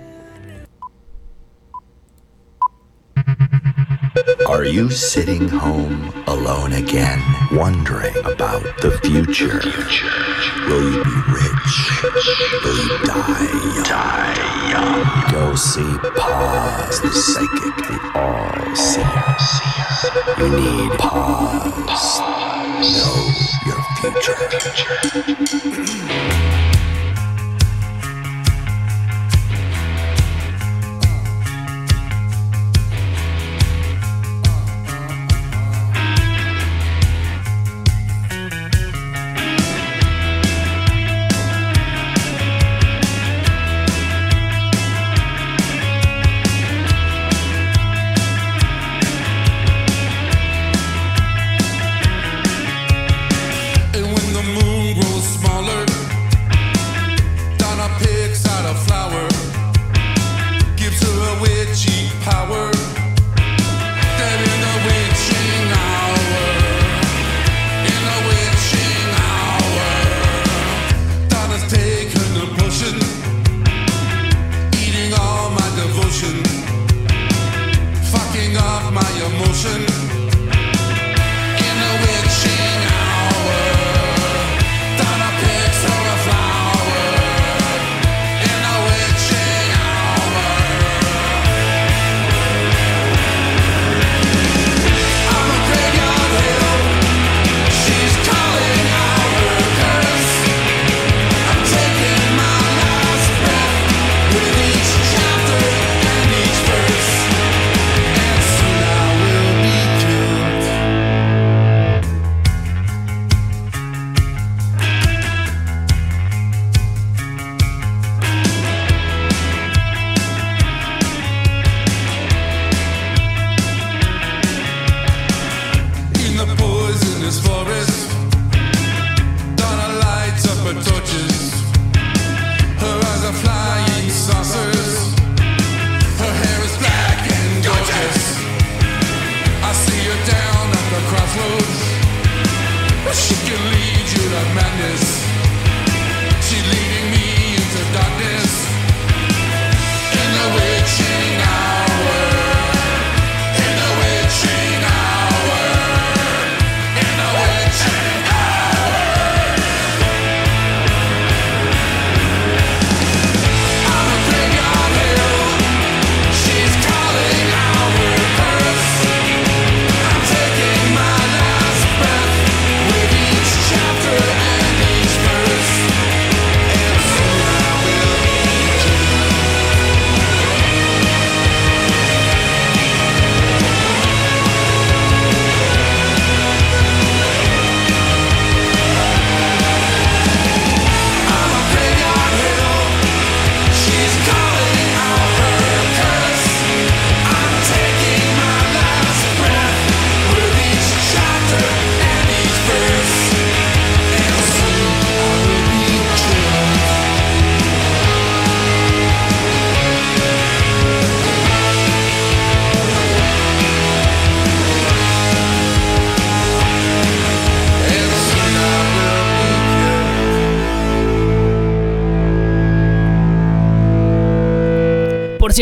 Are 4.48 4.64
you 4.64 4.90
sitting 4.90 5.48
home 5.48 6.12
alone 6.26 6.72
again, 6.74 7.20
wondering 7.52 8.16
about 8.18 8.62
the 8.82 8.90
future? 9.02 9.60
Will 10.68 10.84
you 10.92 11.02
be 11.02 11.10
rich? 11.32 11.74
Will 12.62 12.78
you 12.84 12.98
die 13.04 13.48
young? 13.82 13.84
Die 13.84 14.34
young. 14.70 15.04
Go 15.32 15.54
see 15.54 15.98
Paz, 16.16 17.00
the 17.00 17.10
psychic, 17.10 17.76
the 17.88 17.96
all-seer. 18.14 19.24
You 20.38 20.48
need 20.54 20.90
Paz. 20.98 22.20
Know 22.94 23.16
your 23.66 23.82
future. 24.00 24.38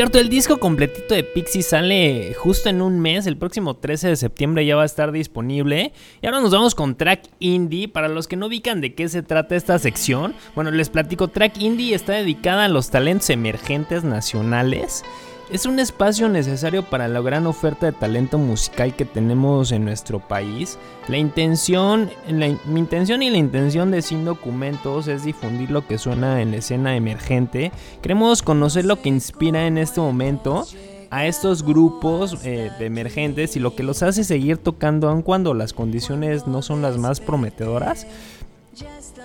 Cierto, 0.00 0.18
el 0.18 0.30
disco 0.30 0.56
completito 0.56 1.14
de 1.14 1.22
Pixie 1.22 1.62
sale 1.62 2.32
justo 2.32 2.70
en 2.70 2.80
un 2.80 3.00
mes, 3.00 3.26
el 3.26 3.36
próximo 3.36 3.76
13 3.76 4.08
de 4.08 4.16
septiembre 4.16 4.64
ya 4.64 4.74
va 4.74 4.84
a 4.84 4.86
estar 4.86 5.12
disponible. 5.12 5.92
Y 6.22 6.26
ahora 6.26 6.40
nos 6.40 6.52
vamos 6.52 6.74
con 6.74 6.96
Track 6.96 7.24
Indie. 7.38 7.86
Para 7.86 8.08
los 8.08 8.26
que 8.26 8.36
no 8.36 8.46
ubican 8.46 8.80
de 8.80 8.94
qué 8.94 9.10
se 9.10 9.22
trata 9.22 9.56
esta 9.56 9.78
sección, 9.78 10.34
bueno, 10.54 10.70
les 10.70 10.88
platico, 10.88 11.28
Track 11.28 11.60
Indie 11.60 11.94
está 11.94 12.14
dedicada 12.14 12.64
a 12.64 12.68
los 12.68 12.88
talentos 12.88 13.28
emergentes 13.28 14.02
nacionales. 14.02 15.04
Es 15.52 15.66
un 15.66 15.80
espacio 15.80 16.28
necesario 16.28 16.84
para 16.84 17.08
la 17.08 17.20
gran 17.20 17.44
oferta 17.48 17.86
de 17.86 17.92
talento 17.92 18.38
musical 18.38 18.94
que 18.94 19.04
tenemos 19.04 19.72
en 19.72 19.84
nuestro 19.84 20.20
país. 20.20 20.78
La 21.08 21.18
intención, 21.18 22.08
mi 22.28 22.78
intención 22.78 23.20
y 23.20 23.30
la 23.30 23.38
intención 23.38 23.90
de 23.90 24.00
Sin 24.00 24.24
Documentos 24.24 25.08
es 25.08 25.24
difundir 25.24 25.72
lo 25.72 25.84
que 25.88 25.98
suena 25.98 26.40
en 26.40 26.52
la 26.52 26.58
escena 26.58 26.94
emergente. 26.94 27.72
Queremos 28.00 28.42
conocer 28.42 28.84
lo 28.84 29.02
que 29.02 29.08
inspira 29.08 29.66
en 29.66 29.76
este 29.76 30.00
momento 30.00 30.68
a 31.10 31.26
estos 31.26 31.64
grupos 31.64 32.44
eh, 32.44 32.70
de 32.78 32.86
emergentes 32.86 33.56
y 33.56 33.58
lo 33.58 33.74
que 33.74 33.82
los 33.82 34.04
hace 34.04 34.22
seguir 34.22 34.58
tocando 34.58 35.08
aun 35.08 35.22
cuando 35.22 35.52
las 35.54 35.72
condiciones 35.72 36.46
no 36.46 36.62
son 36.62 36.80
las 36.80 36.96
más 36.96 37.18
prometedoras. 37.18 38.06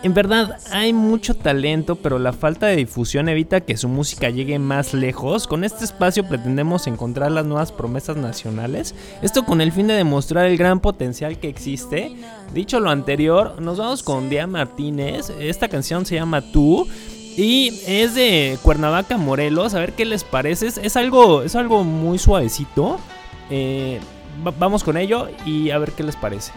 En 0.06 0.14
verdad, 0.14 0.60
hay 0.72 0.94
mucho 0.94 1.34
talento, 1.34 1.96
pero 1.96 2.20
la 2.20 2.32
falta 2.32 2.68
de 2.68 2.76
difusión 2.76 3.28
evita 3.28 3.62
que 3.62 3.76
su 3.76 3.90
música 3.90 4.30
llegue 4.30 4.60
más 4.60 4.94
lejos. 4.94 5.48
Con 5.48 5.64
este 5.64 5.84
espacio 5.84 6.28
pretendemos 6.28 6.86
encontrar 6.86 7.32
las 7.32 7.44
nuevas 7.48 7.72
promesas 7.72 8.16
nacionales. 8.16 8.94
Esto 9.24 9.46
con 9.46 9.62
el 9.62 9.72
fin 9.72 9.88
de 9.88 9.96
demostrar 9.96 10.46
el 10.46 10.58
gran 10.58 10.80
potencial 10.80 11.40
que 11.40 11.50
existe. 11.50 12.16
Dicho 12.54 12.80
lo 12.80 12.92
anterior, 12.92 13.60
nos 13.60 13.80
vamos 13.80 14.04
con 14.04 14.30
Dia 14.30 14.46
Martínez. 14.46 15.32
Esta 15.40 15.70
canción 15.70 16.06
se 16.06 16.14
llama 16.14 16.42
Tú. 16.52 16.88
Y 17.36 17.70
es 17.88 18.14
de 18.14 18.60
Cuernavaca, 18.62 19.18
Morelos. 19.18 19.74
A 19.74 19.80
ver 19.80 19.94
qué 19.94 20.06
les 20.06 20.24
parece. 20.24 20.68
Es, 20.68 20.96
algo, 20.98 21.42
es 21.42 21.56
algo 21.56 21.84
muy 21.84 22.20
suavecito. 22.20 23.00
Eh, 23.50 24.00
va- 24.46 24.54
vamos 24.60 24.84
con 24.84 24.98
ello 24.98 25.30
y 25.48 25.72
a 25.72 25.80
ver 25.80 25.94
qué 25.94 26.04
les 26.04 26.16
parece. 26.16 26.52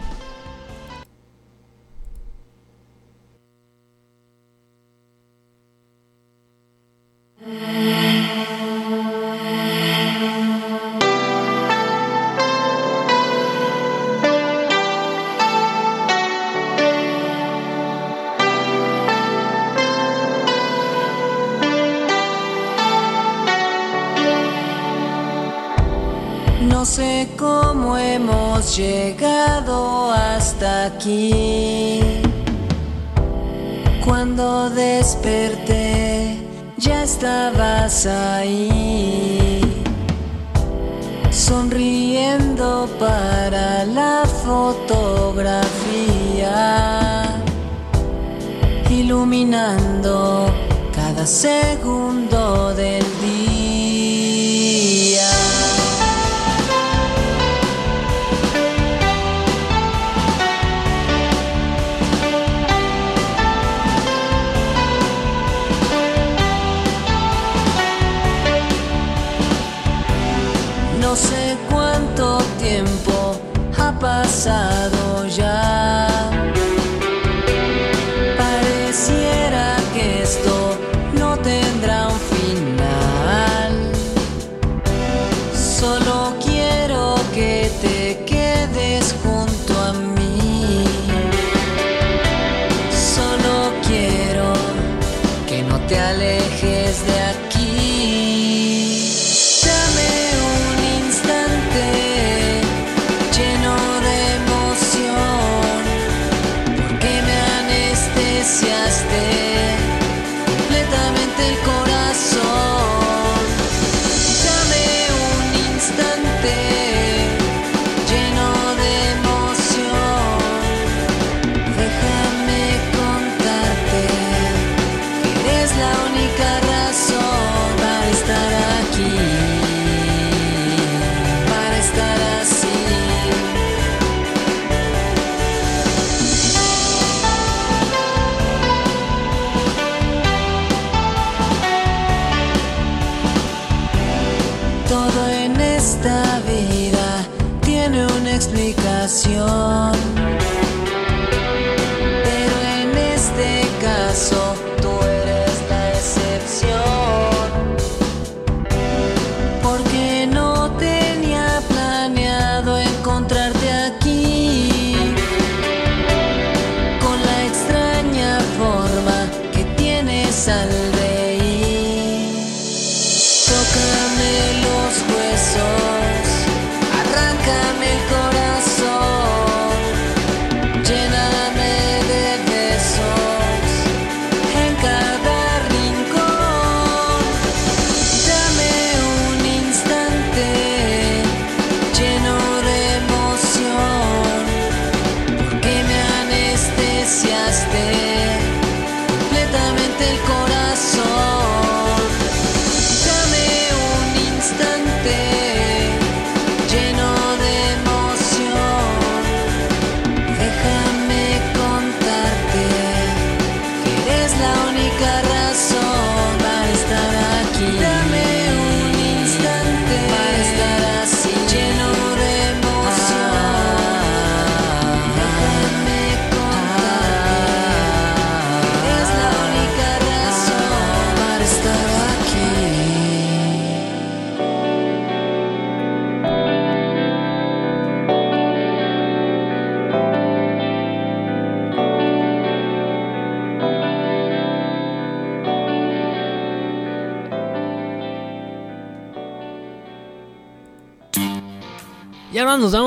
Iluminando 49.39 50.51
cada 50.93 51.25
segundo 51.25 52.73
del 52.75 53.08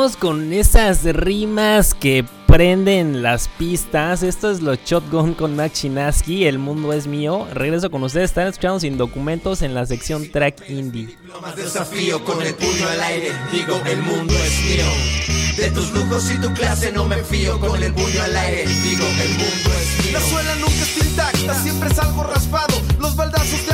vamos 0.02 0.16
con 0.16 0.52
esas 0.52 1.04
rimas 1.04 1.94
que 1.94 2.24
prenden 2.48 3.22
las 3.22 3.46
pistas. 3.46 4.24
Esto 4.24 4.50
es 4.50 4.60
los 4.60 4.80
Shotgun 4.84 5.34
con 5.34 5.54
Max 5.54 5.80
Chinaski. 5.80 6.44
El 6.44 6.58
mundo 6.58 6.92
es 6.92 7.06
mío. 7.06 7.46
Regreso 7.54 7.88
con 7.88 8.02
ustedes. 8.02 8.30
Están 8.30 8.48
escuchando 8.48 8.80
sin 8.80 8.98
documentos 8.98 9.62
en 9.62 9.74
la 9.74 9.86
sección 9.86 10.28
track 10.28 10.68
indie. 10.68 11.16
Más 11.40 11.54
desafío 11.54 12.24
con 12.24 12.42
el 12.42 12.52
puño 12.54 12.88
al 12.88 13.00
aire, 13.00 13.30
digo 13.52 13.80
el 13.86 14.02
mundo 14.02 14.34
es 14.34 14.64
mío. 14.64 15.54
De 15.56 15.70
tus 15.70 15.92
lujos 15.92 16.28
y 16.32 16.38
tu 16.40 16.52
clase 16.52 16.90
no 16.90 17.04
me 17.04 17.22
fío 17.22 17.60
con 17.60 17.80
el 17.80 17.94
puño 17.94 18.22
al 18.24 18.36
aire, 18.36 18.64
digo 18.66 19.04
el 19.06 19.30
mundo 19.30 19.70
es 19.80 20.04
mío. 20.04 20.12
La 20.14 20.20
suela 20.20 20.54
nunca 20.56 20.82
está 20.82 21.04
intacta, 21.04 21.62
siempre 21.62 21.90
es 21.90 21.98
algo 22.00 22.24
raspado. 22.24 22.74
Los 22.98 23.14
baldazos 23.14 23.66
de 23.68 23.71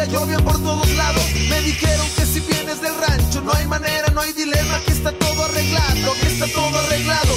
fría 0.00 0.04
llovian 0.06 0.44
por 0.44 0.62
todos 0.62 0.88
lados. 0.90 1.22
Me 1.48 1.60
dijeron 1.62 2.06
que 2.16 2.26
si 2.26 2.40
vienes 2.40 2.80
del 2.80 2.94
rancho, 2.94 3.40
no 3.40 3.52
hay 3.52 3.66
manera, 3.66 4.08
no 4.14 4.20
hay 4.20 4.32
dilema, 4.32 4.80
que 4.86 4.92
está 4.92 5.12
todo 5.12 5.44
arreglado, 5.44 6.12
que 6.20 6.26
está 6.26 6.46
todo 6.48 6.78
arreglado. 6.78 7.34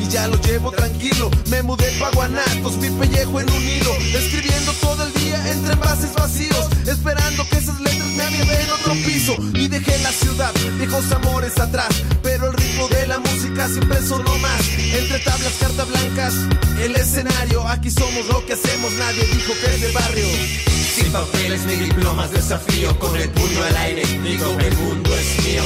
Y 0.00 0.08
ya 0.08 0.26
lo 0.28 0.40
llevo 0.40 0.70
tranquilo, 0.72 1.30
me 1.50 1.62
mudé 1.62 1.90
pa' 1.98 2.10
Guanatos, 2.10 2.76
mi 2.76 2.90
pellejo 2.90 3.40
en 3.40 3.50
un 3.50 3.62
hilo, 3.62 3.94
escribiendo 4.14 4.72
todo 4.74 5.04
el 5.04 5.12
día 5.14 5.50
entre 5.50 5.72
envases 5.72 6.12
vacíos, 6.14 6.68
esperando 6.86 7.46
que 7.48 7.58
esas 7.58 7.80
letras 7.80 8.08
me 8.08 8.22
aviven 8.22 8.70
otro 8.80 8.92
piso. 8.94 9.34
Y 9.54 9.68
dejé 9.68 9.98
la 9.98 10.12
ciudad, 10.12 10.52
viejos 10.78 11.10
amores 11.12 11.58
atrás, 11.58 11.88
pero 12.22 12.50
el 12.50 12.56
ritmo 12.56 12.88
de 12.88 13.06
la 13.06 13.18
música 13.18 13.68
siempre 13.68 14.02
sonó 14.02 14.36
más. 14.38 14.60
Entre 14.78 15.18
tablas, 15.20 15.52
cartas 15.60 15.88
blancas, 15.88 16.34
el 16.80 16.96
escenario, 16.96 17.66
aquí 17.68 17.90
somos 17.90 18.26
lo 18.26 18.44
que 18.46 18.54
hacemos, 18.54 18.92
nadie 18.92 19.24
dijo 19.26 19.52
que 19.60 19.74
es 19.74 19.80
de 19.80 19.92
barrio. 19.92 20.75
Sin 20.96 21.12
papeles 21.12 21.66
ni 21.66 21.74
diplomas, 21.74 22.30
desafío 22.30 22.98
con 22.98 23.14
el 23.20 23.28
puño 23.28 23.62
al 23.62 23.76
aire, 23.76 24.02
digo 24.24 24.46
el 24.58 24.74
mundo 24.78 25.10
es 25.14 25.44
mío. 25.44 25.62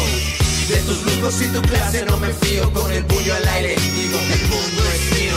De 0.68 0.76
tus 0.78 1.04
lujos 1.04 1.40
y 1.40 1.46
tu 1.54 1.62
clase 1.62 2.04
no 2.04 2.16
me 2.16 2.30
fío 2.32 2.72
con 2.72 2.90
el 2.90 3.04
puño 3.04 3.32
al 3.34 3.46
aire, 3.46 3.76
digo 3.76 4.18
el 4.18 4.48
mundo 4.48 4.82
es 4.92 5.20
mío. 5.20 5.36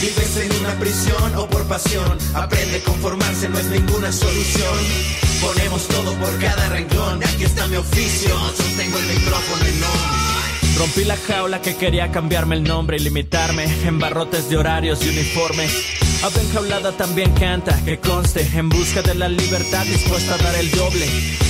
Vives 0.00 0.36
en 0.36 0.60
una 0.60 0.78
prisión 0.78 1.34
o 1.34 1.48
por 1.48 1.64
pasión, 1.64 2.16
aprende 2.32 2.76
a 2.76 2.84
conformarse, 2.84 3.48
no 3.48 3.58
es 3.58 3.66
ninguna 3.66 4.12
solución. 4.12 4.78
Ponemos 5.42 5.88
todo 5.88 6.14
por 6.14 6.38
cada 6.38 6.68
renglón, 6.68 7.20
aquí 7.24 7.42
está 7.42 7.66
mi 7.66 7.74
oficio, 7.74 8.38
sostengo 8.56 8.98
el 9.00 9.18
micrófono 9.18 9.68
y 9.68 9.80
no. 9.80 10.78
Rompí 10.78 11.02
la 11.02 11.16
jaula 11.16 11.60
que 11.60 11.74
quería 11.74 12.12
cambiarme 12.12 12.54
el 12.54 12.62
nombre 12.62 12.98
y 12.98 13.00
limitarme 13.00 13.64
en 13.84 13.98
barrotes 13.98 14.48
de 14.48 14.58
horarios 14.58 15.04
y 15.04 15.08
uniformes. 15.08 16.03
Ave 16.24 16.40
enjaulada 16.40 16.90
también 16.92 17.30
canta, 17.34 17.78
que 17.84 17.98
conste, 18.00 18.48
en 18.54 18.70
busca 18.70 19.02
de 19.02 19.14
la 19.14 19.28
libertad 19.28 19.84
dispuesta 19.84 20.36
a 20.36 20.38
dar 20.38 20.54
el 20.54 20.70
doble. 20.70 21.06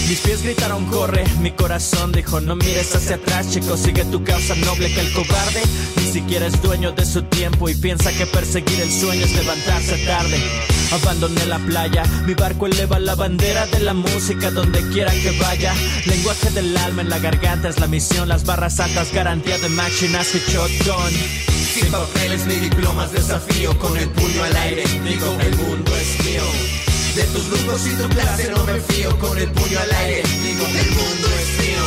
Mis 0.09 0.19
pies 0.19 0.43
gritaron 0.43 0.85
corre, 0.87 1.25
mi 1.41 1.53
corazón 1.53 2.11
dijo 2.11 2.41
no 2.41 2.57
mires 2.57 2.93
hacia 2.93 3.15
atrás 3.15 3.53
chico, 3.53 3.77
sigue 3.77 4.05
tu 4.07 4.25
causa 4.25 4.57
noble 4.57 4.93
que 4.93 4.99
el 4.99 5.13
cobarde 5.13 5.63
ni 5.97 6.13
siquiera 6.13 6.47
es 6.47 6.61
dueño 6.61 6.91
de 6.91 7.07
su 7.07 7.23
tiempo 7.23 7.69
y 7.69 7.77
piensa 7.77 8.11
que 8.15 8.27
perseguir 8.27 8.81
el 8.81 8.91
sueño 8.91 9.25
es 9.25 9.37
levantarse 9.37 9.97
tarde. 10.07 10.43
Abandoné 10.91 11.47
la 11.47 11.61
playa, 11.61 12.03
mi 12.27 12.35
barco 12.35 12.67
eleva 12.67 12.99
la 12.99 13.15
bandera 13.15 13.69
de 13.69 13.79
la 13.79 13.95
música 13.95 14.51
donde 14.51 14.81
quiera 14.89 15.13
que 15.13 15.39
vaya. 15.39 15.73
Lenguaje 16.05 16.51
del 16.51 16.77
alma 16.77 17.03
en 17.03 17.11
la 17.11 17.21
garganta 17.21 17.69
es 17.69 17.79
la 17.79 17.87
misión, 17.87 18.29
las 18.29 18.45
barras 18.45 18.81
altas 18.81 19.13
garantía 19.13 19.57
de 19.59 19.69
máquinas 19.69 20.35
y 20.35 20.41
shotgun. 20.51 21.64
Sin 21.75 21.91
papeles 21.91 22.47
ni 22.47 22.55
diplomas, 22.55 23.11
desafío 23.11 23.77
con 23.81 23.97
el 23.97 24.09
puño 24.11 24.45
al 24.45 24.57
aire, 24.59 24.85
digo 25.03 25.27
el 25.41 25.57
mundo 25.57 25.91
es 25.97 26.25
mío. 26.25 26.43
De 27.17 27.25
tus 27.25 27.49
lujos 27.49 27.85
y 27.89 27.91
tu 28.01 28.09
clase 28.11 28.49
no 28.53 28.63
me 28.63 28.79
fío 28.79 29.19
con 29.19 29.37
el 29.37 29.51
puño 29.51 29.81
al 29.81 29.91
aire, 29.91 30.23
digo 30.23 30.67
el 30.67 30.91
mundo 30.93 31.29
es 31.41 31.67
mío. 31.67 31.83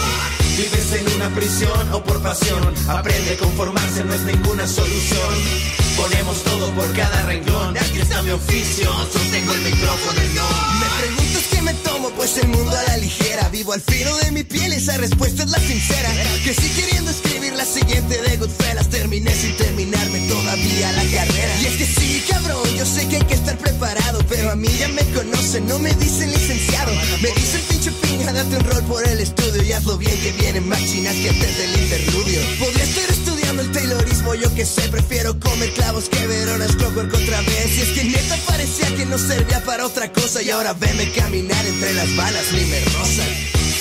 Vives 0.58 0.92
en 0.92 1.16
una 1.16 1.30
prisión 1.34 1.94
o 1.94 2.04
por 2.04 2.22
pasión, 2.22 2.74
aprende 2.90 3.36
a 3.36 3.38
conformarse, 3.38 4.04
no 4.04 4.14
es 4.14 4.22
ninguna 4.24 4.68
solución. 4.68 5.87
Ponemos 5.98 6.44
todo 6.44 6.72
por 6.76 6.94
cada 6.96 7.24
renglón, 7.24 7.76
aquí 7.78 8.00
está 8.00 8.22
mi 8.22 8.30
oficio, 8.32 8.90
sostengo 9.12 9.52
el 9.54 9.62
micrófono 9.62 10.20
y 10.24 10.36
no. 10.36 10.48
Me 10.80 10.86
preguntas 11.02 11.44
qué 11.52 11.62
me 11.64 11.74
tomo, 11.74 12.10
pues 12.12 12.38
el 12.38 12.48
mundo 12.50 12.72
a 12.78 12.84
la 12.84 12.98
ligera. 12.98 13.50
Vivo 13.50 13.74
al 13.74 13.82
filo 13.82 14.16
de 14.18 14.32
mi 14.32 14.44
piel, 14.44 14.74
esa 14.74 14.96
respuesta 14.98 15.44
es 15.44 15.50
la 15.50 15.60
sincera. 15.60 16.10
Que 16.44 16.54
si 16.54 16.70
queriendo 16.70 17.10
escribir 17.10 17.54
la 17.54 17.66
siguiente 17.66 18.22
de 18.22 18.38
Goodfellas, 18.38 18.90
terminé 18.90 19.34
sin 19.34 19.58
terminarme 19.58 20.20
todavía 20.28 20.92
la 20.92 21.04
carrera. 21.04 21.62
Y 21.62 21.66
es 21.66 21.78
que 21.78 21.86
sí, 21.86 22.24
cabrón, 22.30 22.64
yo 22.78 22.86
sé 22.86 23.08
que 23.08 23.18
hay 23.18 23.24
que 23.24 23.34
estar 23.34 23.58
preparado, 23.58 24.20
pero 24.30 24.52
a 24.52 24.56
mí 24.56 24.70
ya 24.80 24.90
me 24.90 25.04
conocen, 25.14 25.68
no 25.68 25.80
me 25.80 25.94
dicen 25.96 26.32
licenciado. 26.32 26.92
Me 27.22 27.30
dicen 27.32 27.62
pinche 27.70 27.92
pinga, 28.04 28.32
date 28.34 28.56
un 28.56 28.64
rol 28.66 28.84
por 28.84 29.08
el 29.08 29.20
estudio 29.20 29.64
y 29.64 29.72
hazlo 29.72 29.98
bien 29.98 30.16
que 30.22 30.32
vienen 30.34 30.70
más 30.70 30.80
chinas 30.86 31.16
que 31.16 31.30
antes 31.30 31.58
del 31.58 31.82
interludio. 31.82 32.40
Podría 32.60 32.84
estar 32.84 33.10
estudiando 33.10 33.62
el 33.64 33.72
taylorismo, 33.72 34.17
yo 34.36 34.54
que 34.54 34.66
sé, 34.66 34.88
prefiero 34.90 35.40
comer 35.40 35.72
clavos 35.74 36.10
que 36.10 36.26
Verona's 36.28 36.76
Clockwork 36.76 37.14
otra 37.14 37.42
vez. 37.42 37.78
Y 37.78 37.82
es 37.82 37.90
que 37.90 38.04
neta 38.04 38.36
parecía 38.48 38.88
que 38.96 39.06
no 39.06 39.18
servía 39.18 39.64
para 39.64 39.86
otra 39.86 40.12
cosa 40.12 40.42
y 40.42 40.50
ahora 40.50 40.74
veme 40.74 41.12
caminar 41.12 41.66
entre 41.66 41.94
las 41.94 42.16
balas, 42.16 42.52
ni 42.52 42.66
me 42.66 42.80
rozan. 42.82 43.30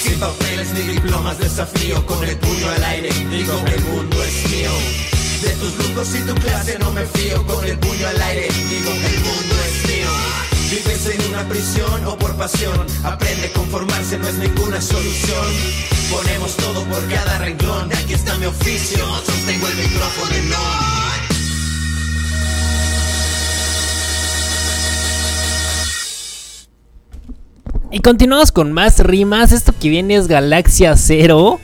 Sin 0.03 0.19
papeles 0.21 0.69
ni 0.75 0.83
diplomas, 0.95 1.39
desafío 1.39 2.05
con 2.07 2.23
el 2.25 2.37
puño 2.37 2.69
al 2.69 2.85
aire, 2.85 3.11
digo 3.31 3.53
el 3.67 3.85
mundo 3.85 4.23
es 4.23 4.51
mío. 4.51 4.71
De 5.43 5.51
tus 5.51 5.79
lujos 5.79 6.09
y 6.15 6.21
tu 6.21 6.35
clase 6.35 6.79
no 6.79 6.93
me 6.93 7.05
fío 7.07 7.47
con 7.47 7.65
el 7.65 7.79
puño 7.79 8.07
al 8.09 8.23
aire, 8.23 8.49
digo 8.71 8.91
el 8.91 9.21
mundo. 9.21 9.56
Vives 10.71 11.07
en 11.07 11.31
una 11.31 11.49
prisión 11.49 12.05
o 12.07 12.19
por 12.19 12.35
pasión, 12.37 12.87
aprende 13.05 13.47
a 13.47 13.53
conformarse, 13.53 14.19
no 14.19 14.27
es 14.27 14.35
ninguna 14.35 14.81
solución. 14.81 15.47
Ponemos 16.11 16.57
todo 16.57 16.83
por 16.85 17.09
cada 17.09 17.39
renglón, 17.39 17.93
aquí 17.93 18.15
está 18.15 18.37
mi 18.39 18.47
oficio, 18.47 18.99
sostengo 19.25 19.69
el 19.69 19.77
micrófono 19.77 20.37
y 20.37 20.49
no. 20.49 21.07
Y 27.93 28.01
continuamos 28.01 28.51
con 28.51 28.73
más 28.73 28.99
rimas. 28.99 29.53
Esto 29.53 29.73
que 29.81 29.89
viene 29.89 30.17
es 30.17 30.27
Galaxia 30.27 30.97
Cero. 30.97 31.61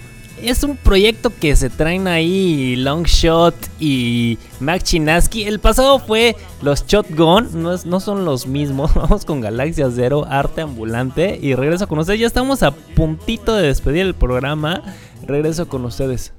Es 0.48 0.62
un 0.64 0.76
proyecto 0.76 1.30
que 1.38 1.54
se 1.56 1.70
traen 1.70 2.06
ahí 2.08 2.76
Longshot 2.76 3.54
y 3.80 4.38
Mac 4.60 4.82
Chinaski. 4.82 5.44
El 5.44 5.60
pasado 5.60 5.98
fue 5.98 6.36
los 6.62 6.86
Shotgun, 6.86 7.48
no, 7.62 7.72
es- 7.72 7.86
no 7.86 8.00
son 8.00 8.24
los 8.24 8.46
mismos. 8.46 8.94
Vamos 8.94 9.24
con 9.24 9.40
Galaxia 9.40 9.90
Zero, 9.94 10.24
Arte 10.28 10.60
Ambulante 10.62 11.38
y 11.40 11.54
regreso 11.54 11.86
con 11.88 11.98
ustedes. 11.98 12.20
Ya 12.20 12.26
estamos 12.26 12.62
a 12.62 12.70
puntito 12.72 13.54
de 13.54 13.66
despedir 13.66 14.02
el 14.02 14.14
programa. 14.14 14.82
Regreso 15.26 15.68
con 15.68 15.84
ustedes. 15.84 16.32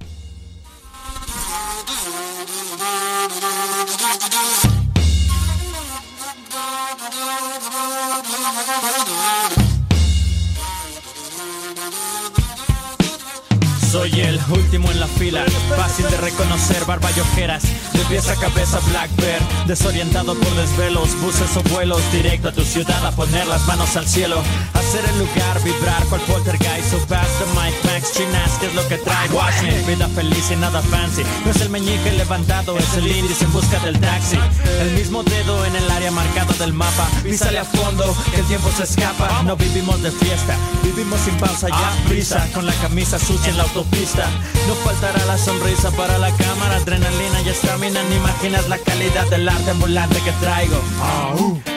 Último 14.50 14.92
en 14.92 15.00
la 15.00 15.08
fila, 15.08 15.44
fácil 15.76 16.10
de 16.10 16.18
reconocer, 16.18 16.86
barba 16.86 17.10
y 17.16 17.20
ojeras, 17.20 17.64
de 17.94 18.00
pies 18.10 18.28
a 18.30 18.36
cabeza 18.36 18.80
Black 18.90 19.10
Bear, 19.18 19.42
desorientado 19.68 20.36
por 20.36 20.56
desvelos, 20.56 21.10
buses 21.22 21.56
o 21.58 21.64
vuelos, 21.64 22.02
directo 22.12 22.50
a 22.50 22.52
tu 22.52 22.64
ciudad 22.64 23.06
a 23.06 23.12
poner 23.12 23.46
las 23.48 23.66
manos 23.68 23.96
al 23.96 24.08
cielo, 24.08 24.42
hacer 24.74 25.04
el 25.06 25.20
lugar 25.20 25.64
vibrar 25.64 26.04
cual 26.06 26.22
poltergeist, 26.22 26.92
so 26.92 26.98
pass 27.08 27.28
the 27.40 27.46
mic, 27.60 27.74
Max 27.86 28.14
Chinas, 28.14 28.52
que 28.60 28.68
es 28.68 28.76
lo 28.76 28.88
que 28.88 28.98
trae, 28.98 29.30
watch 29.30 29.54
vida 29.88 30.08
feliz 30.10 30.52
y 30.52 30.56
nada 30.56 30.82
fancy, 30.82 31.24
no 31.46 31.52
es 31.52 31.62
el 31.62 31.70
meñique 31.70 32.12
levantado, 32.14 32.78
es 32.78 32.94
el 32.96 33.08
índice 33.08 33.46
en 33.46 33.54
busca 33.54 33.80
del 33.80 34.00
taxi, 34.00 34.38
el 34.82 34.92
mismo 34.92 35.24
dedo 35.24 35.66
en 35.66 35.76
el 35.76 35.90
área 35.92 36.12
marcado 36.12 36.54
del 36.54 36.74
mapa, 36.74 37.08
písale 37.24 37.60
a 37.60 37.66
fondo, 37.66 38.16
que 38.34 38.42
el 38.42 38.48
tiempo 38.48 38.70
se 38.76 38.84
escapa, 38.84 39.44
no 39.44 39.56
vivimos 39.56 40.02
de 40.02 40.12
fiesta, 40.12 40.58
vivimos 40.84 41.20
sin 41.22 41.36
pausa 41.36 41.70
ya 41.70 41.94
prisa, 42.08 42.48
con 42.54 42.66
la 42.66 42.74
camisa 42.74 43.20
sucia 43.20 43.50
en 43.50 43.58
la 43.58 43.64
autopista, 43.64 44.23
no 44.68 44.76
faltará 44.76 45.26
la 45.26 45.38
sonrisa 45.38 45.92
para 45.92 46.18
la 46.18 46.32
cámara, 46.32 46.78
adrenalina 46.78 47.42
y 47.46 47.50
estamina, 47.50 48.02
ni 48.10 48.16
imaginas 48.16 48.68
la 48.70 48.78
calidad 48.78 49.28
del 49.28 49.48
arte 49.48 49.72
ambulante 49.72 50.20
que 50.22 50.32
traigo, 50.34 50.80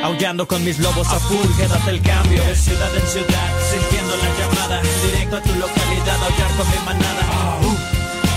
aullando 0.02 0.46
con 0.46 0.64
mis 0.64 0.78
lobos 0.78 1.08
a 1.08 1.18
full, 1.18 1.48
quédate 1.56 1.90
el 1.90 2.02
cambio, 2.02 2.42
de 2.44 2.56
ciudad 2.56 2.94
en 2.96 3.06
ciudad, 3.06 3.50
sintiendo 3.70 4.14
la 4.16 4.30
llamada, 4.38 4.82
directo 5.04 5.36
a 5.36 5.42
tu 5.42 5.54
localidad, 5.54 6.18
aullar 6.22 6.50
con 6.56 6.70
mi 6.70 6.78
manada, 6.84 7.86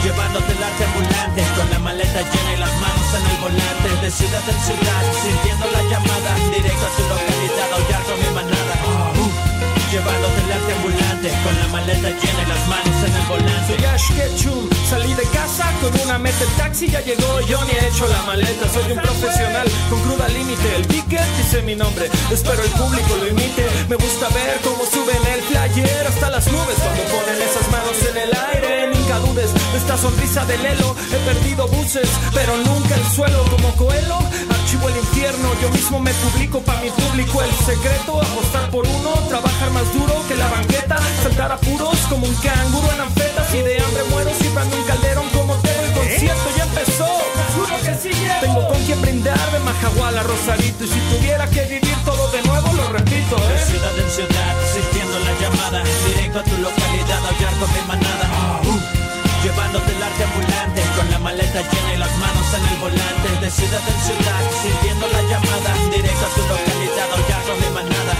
Llevándote 0.03 0.53
el 0.53 0.63
arte 0.63 0.85
ambulante 0.85 1.43
Con 1.57 1.69
la 1.71 1.79
maleta 1.79 2.21
llena 2.21 2.53
y 2.55 2.57
las 2.57 2.71
manos 2.79 3.09
en 3.19 3.25
el 3.31 3.37
volante. 3.41 4.01
De 4.01 4.09
ciudad 4.09 4.43
en 4.47 4.59
ciudad 4.63 5.03
Sintiendo 5.21 5.65
la 5.73 5.81
llamada. 5.83 6.35
Directo 6.55 6.85
a 6.85 6.91
tu 6.95 7.03
localidad 7.03 7.73
Aullar 7.73 8.03
con 8.03 8.19
mi 8.19 8.29
manada 8.33 8.58
Llevándote 9.91 10.41
el 10.45 10.51
arte 10.51 10.73
ambulante 10.73 11.29
Con 11.43 11.59
la 11.59 11.67
maleta 11.69 12.09
llena 12.09 12.47
las 12.47 12.67
manos 12.67 13.03
en 13.07 13.15
el 13.15 13.25
volante. 13.27 13.75
Soy 13.75 13.85
Ash 13.85 14.07
Ketchum, 14.13 14.69
salí 14.89 15.13
de 15.13 15.23
casa 15.29 15.71
con 15.81 15.93
una 16.01 16.19
meta, 16.19 16.43
el 16.43 16.51
taxi 16.57 16.89
ya 16.89 17.01
llegó, 17.01 17.39
yo 17.41 17.63
ni 17.65 17.71
he 17.71 17.87
hecho 17.87 18.07
la 18.07 18.21
maleta, 18.23 18.67
soy 18.69 18.91
un 18.91 18.99
profesional 18.99 19.67
con 19.89 20.01
cruda 20.01 20.27
límite, 20.29 20.75
el 20.75 20.87
ticket 20.87 21.25
dice 21.37 21.61
mi 21.61 21.75
nombre, 21.75 22.09
espero 22.31 22.61
el 22.63 22.69
público 22.71 23.15
lo 23.17 23.27
imite, 23.27 23.65
me 23.87 23.95
gusta 23.95 24.27
ver 24.29 24.59
cómo 24.63 24.85
suben 24.85 25.21
el 25.33 25.41
flyer 25.43 26.07
hasta 26.07 26.29
las 26.29 26.47
nubes 26.51 26.75
cuando 26.81 27.03
ponen 27.03 27.41
esas 27.41 27.69
manos 27.71 27.97
en 28.09 28.17
el 28.17 28.31
aire, 28.53 28.87
nunca 28.93 29.19
dudes 29.19 29.53
de 29.53 29.77
esta 29.77 29.97
sonrisa 29.97 30.45
de 30.45 30.57
Lelo, 30.57 30.95
he 31.11 31.17
perdido 31.25 31.67
buses, 31.67 32.09
pero 32.33 32.57
nunca 32.57 32.95
el 32.95 33.05
suelo 33.15 33.43
como 33.49 33.75
Coelho, 33.75 34.19
el 34.87 34.97
infierno, 34.97 35.49
yo 35.61 35.69
mismo 35.71 35.99
me 35.99 36.13
publico 36.13 36.61
para 36.61 36.79
mi 36.81 36.89
público. 36.91 37.41
El 37.41 37.51
secreto, 37.65 38.21
apostar 38.21 38.69
por 38.69 38.87
uno, 38.87 39.11
trabajar 39.27 39.71
más 39.71 39.91
duro 39.93 40.13
que 40.27 40.35
la 40.35 40.47
banqueta, 40.47 40.97
saltar 41.23 41.51
apuros 41.51 41.97
como 42.09 42.25
un 42.25 42.35
canguro 42.35 42.87
en 42.93 43.01
anfetas. 43.01 43.53
Y 43.53 43.61
de 43.61 43.81
hambre 43.81 44.03
muero 44.09 44.31
cifrando 44.39 44.77
un 44.77 44.83
calderón 44.83 45.29
como 45.29 45.55
Teo, 45.55 45.83
el 45.83 45.91
concierto 45.91 46.49
ya 46.55 46.63
empezó, 46.63 47.07
juro 47.55 47.75
que 47.83 47.95
sí 47.95 48.11
tengo 48.39 48.67
con 48.67 48.81
quien 48.85 49.01
brindar 49.01 49.51
de 49.51 49.59
Majaguala 49.59 50.21
a 50.21 50.23
Rosarito. 50.23 50.85
Y 50.85 50.87
si 50.87 50.99
tuviera 51.11 51.49
que 51.49 51.61
vivir 51.65 51.97
todo 52.05 52.31
de 52.31 52.41
nuevo 52.43 52.71
lo 52.73 52.89
repito, 52.93 53.35
De 53.35 53.55
¿eh? 53.55 53.65
ciudad 53.65 53.99
en 53.99 54.09
ciudad, 54.09 54.55
sintiendo 54.73 55.19
la 55.19 55.33
llamada, 55.41 55.83
directo 56.07 56.39
a 56.39 56.43
tu 56.43 56.57
localidad, 56.57 57.25
aullar 57.25 57.53
con 57.59 57.73
mi 57.73 57.81
manada. 57.87 58.98
Llevándote 59.43 59.95
el 59.95 60.03
arte 60.03 60.23
ambulante, 60.25 60.81
con 60.97 61.09
la 61.11 61.19
maleta 61.19 61.61
llena 61.61 61.93
y 61.93 61.97
las 61.97 62.11
manos 62.17 62.47
en 62.53 62.63
el 62.67 62.77
volante. 62.83 63.27
De 63.39 63.49
ciudad 63.49 63.81
en 63.87 63.99
ciudad, 64.03 64.43
sintiendo 64.61 65.07
la 65.07 65.21
llamada, 65.31 65.71
directo 65.95 66.25
a 66.25 66.31
tu 66.35 66.41
localidad, 66.41 67.07
aullar 67.15 67.41
con 67.47 67.57
mi 67.63 67.69
manada. 67.71 68.13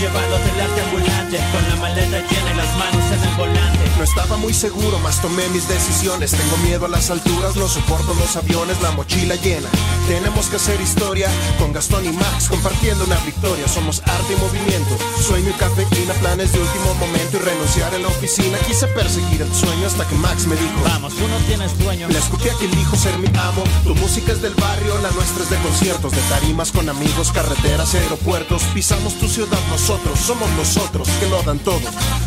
Llevándote 0.00 0.48
el 0.48 0.60
arte 0.64 0.80
ambulante, 0.80 1.17
con 1.36 1.68
la 1.68 1.76
maleta 1.76 2.18
llena 2.18 2.52
y 2.52 2.56
las 2.56 2.76
manos 2.78 3.12
en 3.12 3.28
el 3.28 3.34
volante. 3.36 3.78
No 3.98 4.04
estaba 4.04 4.36
muy 4.36 4.54
seguro, 4.54 4.98
más 5.00 5.20
tomé 5.20 5.46
mis 5.48 5.68
decisiones. 5.68 6.30
Tengo 6.30 6.56
miedo 6.58 6.86
a 6.86 6.88
las 6.88 7.10
alturas, 7.10 7.56
no 7.56 7.68
soporto 7.68 8.14
los 8.14 8.36
aviones, 8.36 8.80
la 8.80 8.92
mochila 8.92 9.34
llena. 9.34 9.68
Tenemos 10.06 10.46
que 10.46 10.56
hacer 10.56 10.80
historia 10.80 11.28
con 11.58 11.72
Gastón 11.72 12.06
y 12.06 12.12
Max, 12.12 12.48
compartiendo 12.48 13.04
una 13.04 13.16
victoria. 13.26 13.68
Somos 13.68 14.00
arte 14.06 14.32
y 14.32 14.36
movimiento, 14.36 14.96
sueño 15.20 15.50
y 15.50 15.52
cafeína, 15.54 16.14
planes 16.14 16.52
de 16.52 16.60
último 16.60 16.94
momento 16.94 17.36
y 17.36 17.40
renunciar 17.40 17.92
en 17.92 18.02
la 18.02 18.08
oficina. 18.08 18.56
Quise 18.66 18.86
perseguir 18.86 19.42
el 19.42 19.52
sueño 19.52 19.86
hasta 19.86 20.06
que 20.06 20.14
Max 20.14 20.46
me 20.46 20.56
dijo: 20.56 20.80
Vamos, 20.84 21.14
tú 21.14 21.26
no 21.28 21.36
tienes 21.46 21.76
dueño. 21.78 22.08
Le 22.08 22.18
escupí 22.18 22.48
a 22.48 22.54
quien 22.54 22.70
dijo 22.70 22.96
ser 22.96 23.18
mi 23.18 23.28
amo. 23.36 23.64
Tu 23.84 23.94
música 23.96 24.32
es 24.32 24.40
del 24.40 24.54
barrio, 24.54 24.96
la 25.02 25.10
nuestra 25.10 25.42
es 25.42 25.50
de 25.50 25.56
conciertos, 25.58 26.12
de 26.12 26.22
tarimas 26.30 26.72
con 26.72 26.88
amigos, 26.88 27.32
carreteras 27.32 27.92
y 27.94 27.98
aeropuertos. 27.98 28.62
Pisamos 28.72 29.18
tu 29.18 29.28
ciudad, 29.28 29.58
nosotros 29.70 30.18
somos 30.20 30.48
nosotros 30.52 31.08
que 31.18 31.28
lo 31.28 31.42
dan 31.42 31.58
todo. 31.58 31.80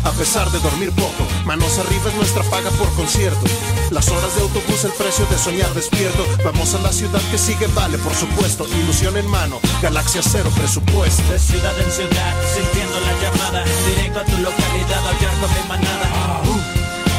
A 0.04 0.10
pesar 0.10 0.50
de 0.50 0.58
dormir 0.60 0.90
poco, 0.92 1.26
manos 1.44 1.78
arriba 1.78 2.10
es 2.10 2.14
nuestra 2.16 2.42
paga 2.44 2.70
por 2.70 2.92
concierto. 2.94 3.44
Las 3.90 4.08
horas 4.08 4.34
de 4.34 4.42
autobús, 4.42 4.84
el 4.84 4.92
precio 4.92 5.26
de 5.26 5.38
soñar 5.38 5.72
despierto. 5.74 6.26
Vamos 6.44 6.74
a 6.74 6.78
la 6.80 6.92
ciudad 6.92 7.20
que 7.30 7.38
sigue, 7.38 7.66
vale, 7.68 7.98
por 7.98 8.14
supuesto. 8.14 8.66
Ilusión 8.66 9.16
en 9.16 9.26
mano, 9.28 9.60
galaxia 9.80 10.22
cero, 10.22 10.50
presupuesto. 10.54 11.22
De 11.30 11.38
ciudad 11.38 11.78
en 11.78 11.90
ciudad, 11.90 12.32
sintiendo 12.54 12.98
la 13.00 13.14
llamada, 13.22 13.64
directo 13.86 14.20
a 14.20 14.24
tu 14.24 14.36
localidad, 14.38 15.02
con 15.40 15.50
mi 15.54 15.68
manada. 15.68 16.42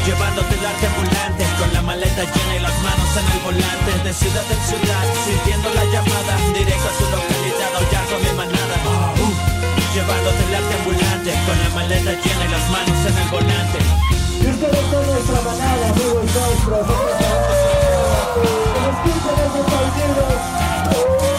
Llevándote 0.06 0.54
el 0.54 0.66
arte 0.66 0.86
ambulante, 0.86 1.44
con 1.58 1.72
la 1.72 1.82
maleta 1.82 2.22
llena 2.24 2.56
y 2.56 2.60
las 2.60 2.76
manos 2.82 3.10
en 3.16 3.26
el 3.32 3.40
volante. 3.40 3.90
De 4.04 4.12
ciudad 4.12 4.44
en 4.50 4.60
ciudad, 4.68 5.04
sintiendo 5.24 5.72
la 5.72 5.84
llamada, 5.84 6.36
directo 6.52 6.88
a 6.88 6.94
tu 6.98 7.04
localidad, 7.04 7.70
con 8.10 8.22
mi 8.22 8.32
manada. 8.36 8.63
Con 11.24 11.32
la 11.32 11.70
maleta 11.74 12.10
llena 12.10 12.44
y 12.44 12.48
las 12.50 12.68
manos 12.68 13.06
en 13.06 13.16
el 13.16 13.28
volante. 13.30 13.78
Ustedes 14.40 14.90
son 14.90 15.06
nuestra 15.06 15.40
manada, 15.40 15.88
amigos 15.88 16.22
nuestros. 16.22 16.86
Escuchen 18.90 19.36
esos 19.40 19.64
partidos. 19.72 21.33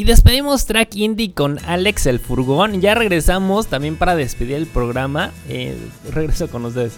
Y 0.00 0.04
despedimos 0.04 0.64
track 0.64 0.96
indie 0.96 1.34
con 1.34 1.58
Alex 1.66 2.06
el 2.06 2.20
Furgón. 2.20 2.80
Ya 2.80 2.94
regresamos 2.94 3.66
también 3.66 3.96
para 3.96 4.16
despedir 4.16 4.54
el 4.54 4.66
programa. 4.66 5.30
Eh, 5.46 5.76
regreso 6.10 6.48
con 6.48 6.64
ustedes. 6.64 6.94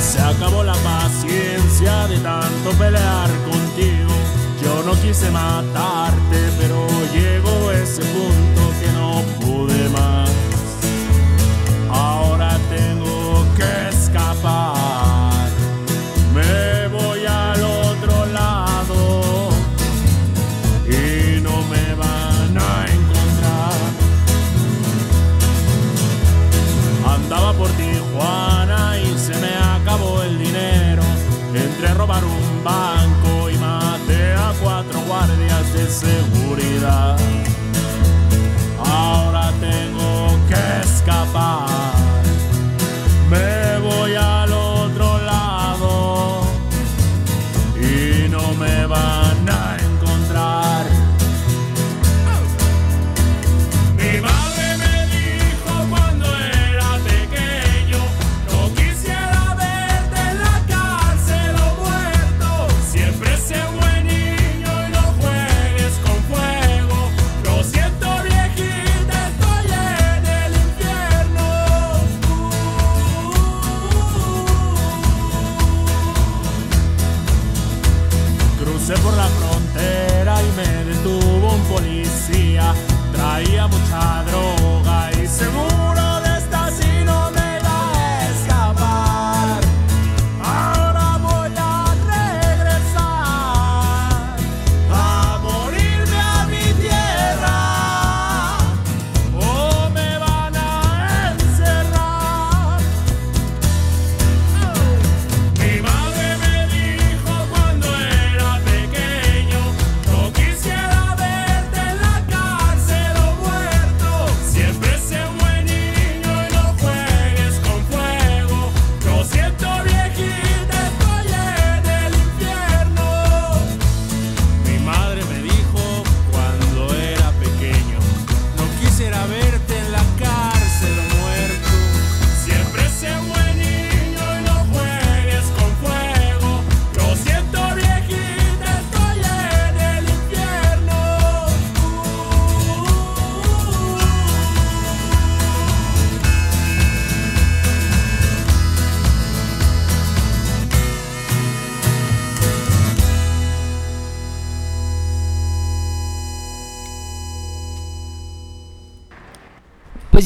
Se 0.00 0.20
acabó 0.20 0.62
la 0.62 0.74
paciencia 0.74 2.06
de 2.06 2.18
tanto 2.18 2.70
pelear 2.78 3.30
contigo. 3.50 4.14
Yo 4.62 4.84
no 4.84 4.92
quise 5.02 5.28
matarte, 5.32 6.38
pero 6.60 6.86
llegó 7.12 7.72
ese 7.72 8.02
punto 8.02 8.59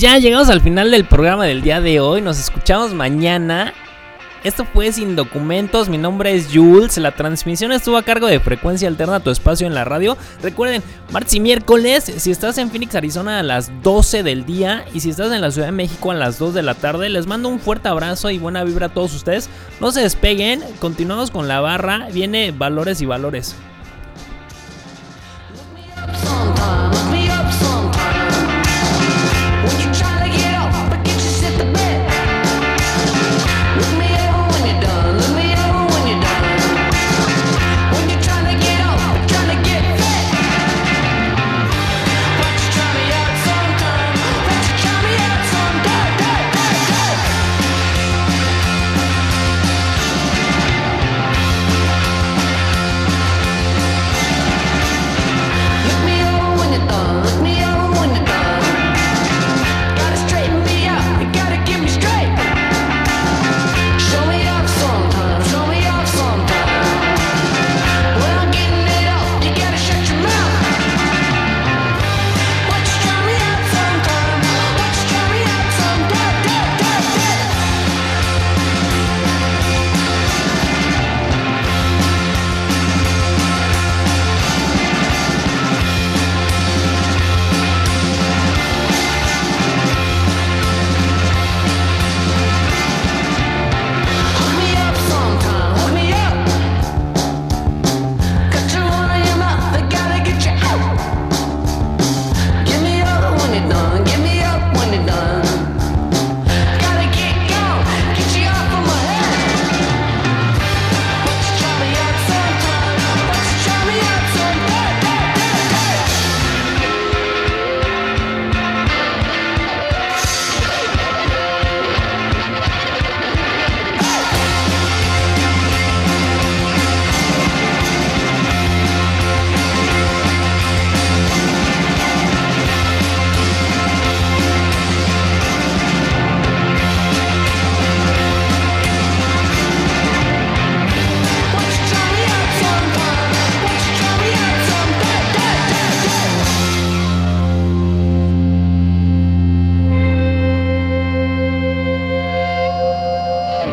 ya 0.05 0.19
llegamos 0.19 0.51
al 0.51 0.61
final 0.61 0.91
del 0.91 1.07
programa 1.07 1.47
del 1.47 1.63
día 1.63 1.81
de 1.81 1.99
hoy. 1.99 2.21
Nos 2.21 2.39
escuchamos 2.39 2.93
mañana. 2.93 3.73
Esto 4.43 4.67
fue 4.67 4.93
Sin 4.93 5.17
Documentos, 5.17 5.89
mi 5.89 5.97
nombre 5.97 6.35
es 6.35 6.49
Jules, 6.53 6.99
la 6.99 7.13
transmisión 7.13 7.73
estuvo 7.73 7.97
a 7.97 8.03
cargo 8.03 8.27
de 8.27 8.39
Frecuencia 8.39 8.87
Alterna, 8.87 9.21
tu 9.21 9.31
espacio 9.31 9.67
en 9.67 9.73
la 9.73 9.85
radio. 9.85 10.19
Recuerden, 10.43 10.83
martes 11.11 11.33
y 11.33 11.41
miércoles, 11.41 12.05
si 12.19 12.31
estás 12.31 12.59
en 12.59 12.69
Phoenix, 12.71 12.95
Arizona 12.95 13.39
a 13.39 13.43
las 13.43 13.73
12 13.83 14.23
del 14.23 14.45
día 14.45 14.85
y 14.93 15.01
si 15.01 15.09
estás 15.09 15.33
en 15.33 15.41
la 15.41 15.51
Ciudad 15.51 15.69
de 15.69 15.73
México 15.73 16.11
a 16.11 16.15
las 16.15 16.39
2 16.39 16.53
de 16.53 16.63
la 16.63 16.75
tarde, 16.75 17.09
les 17.09 17.27
mando 17.27 17.49
un 17.49 17.59
fuerte 17.59 17.89
abrazo 17.89 18.29
y 18.29 18.37
buena 18.37 18.63
vibra 18.63 18.89
a 18.89 18.93
todos 18.93 19.15
ustedes. 19.15 19.49
No 19.81 19.91
se 19.91 20.03
despeguen, 20.03 20.63
continuamos 20.81 21.31
con 21.31 21.49
la 21.49 21.63
barra, 21.63 22.09
viene 22.13 22.51
Valores 22.51 23.01
y 23.01 23.07
Valores. 23.07 23.57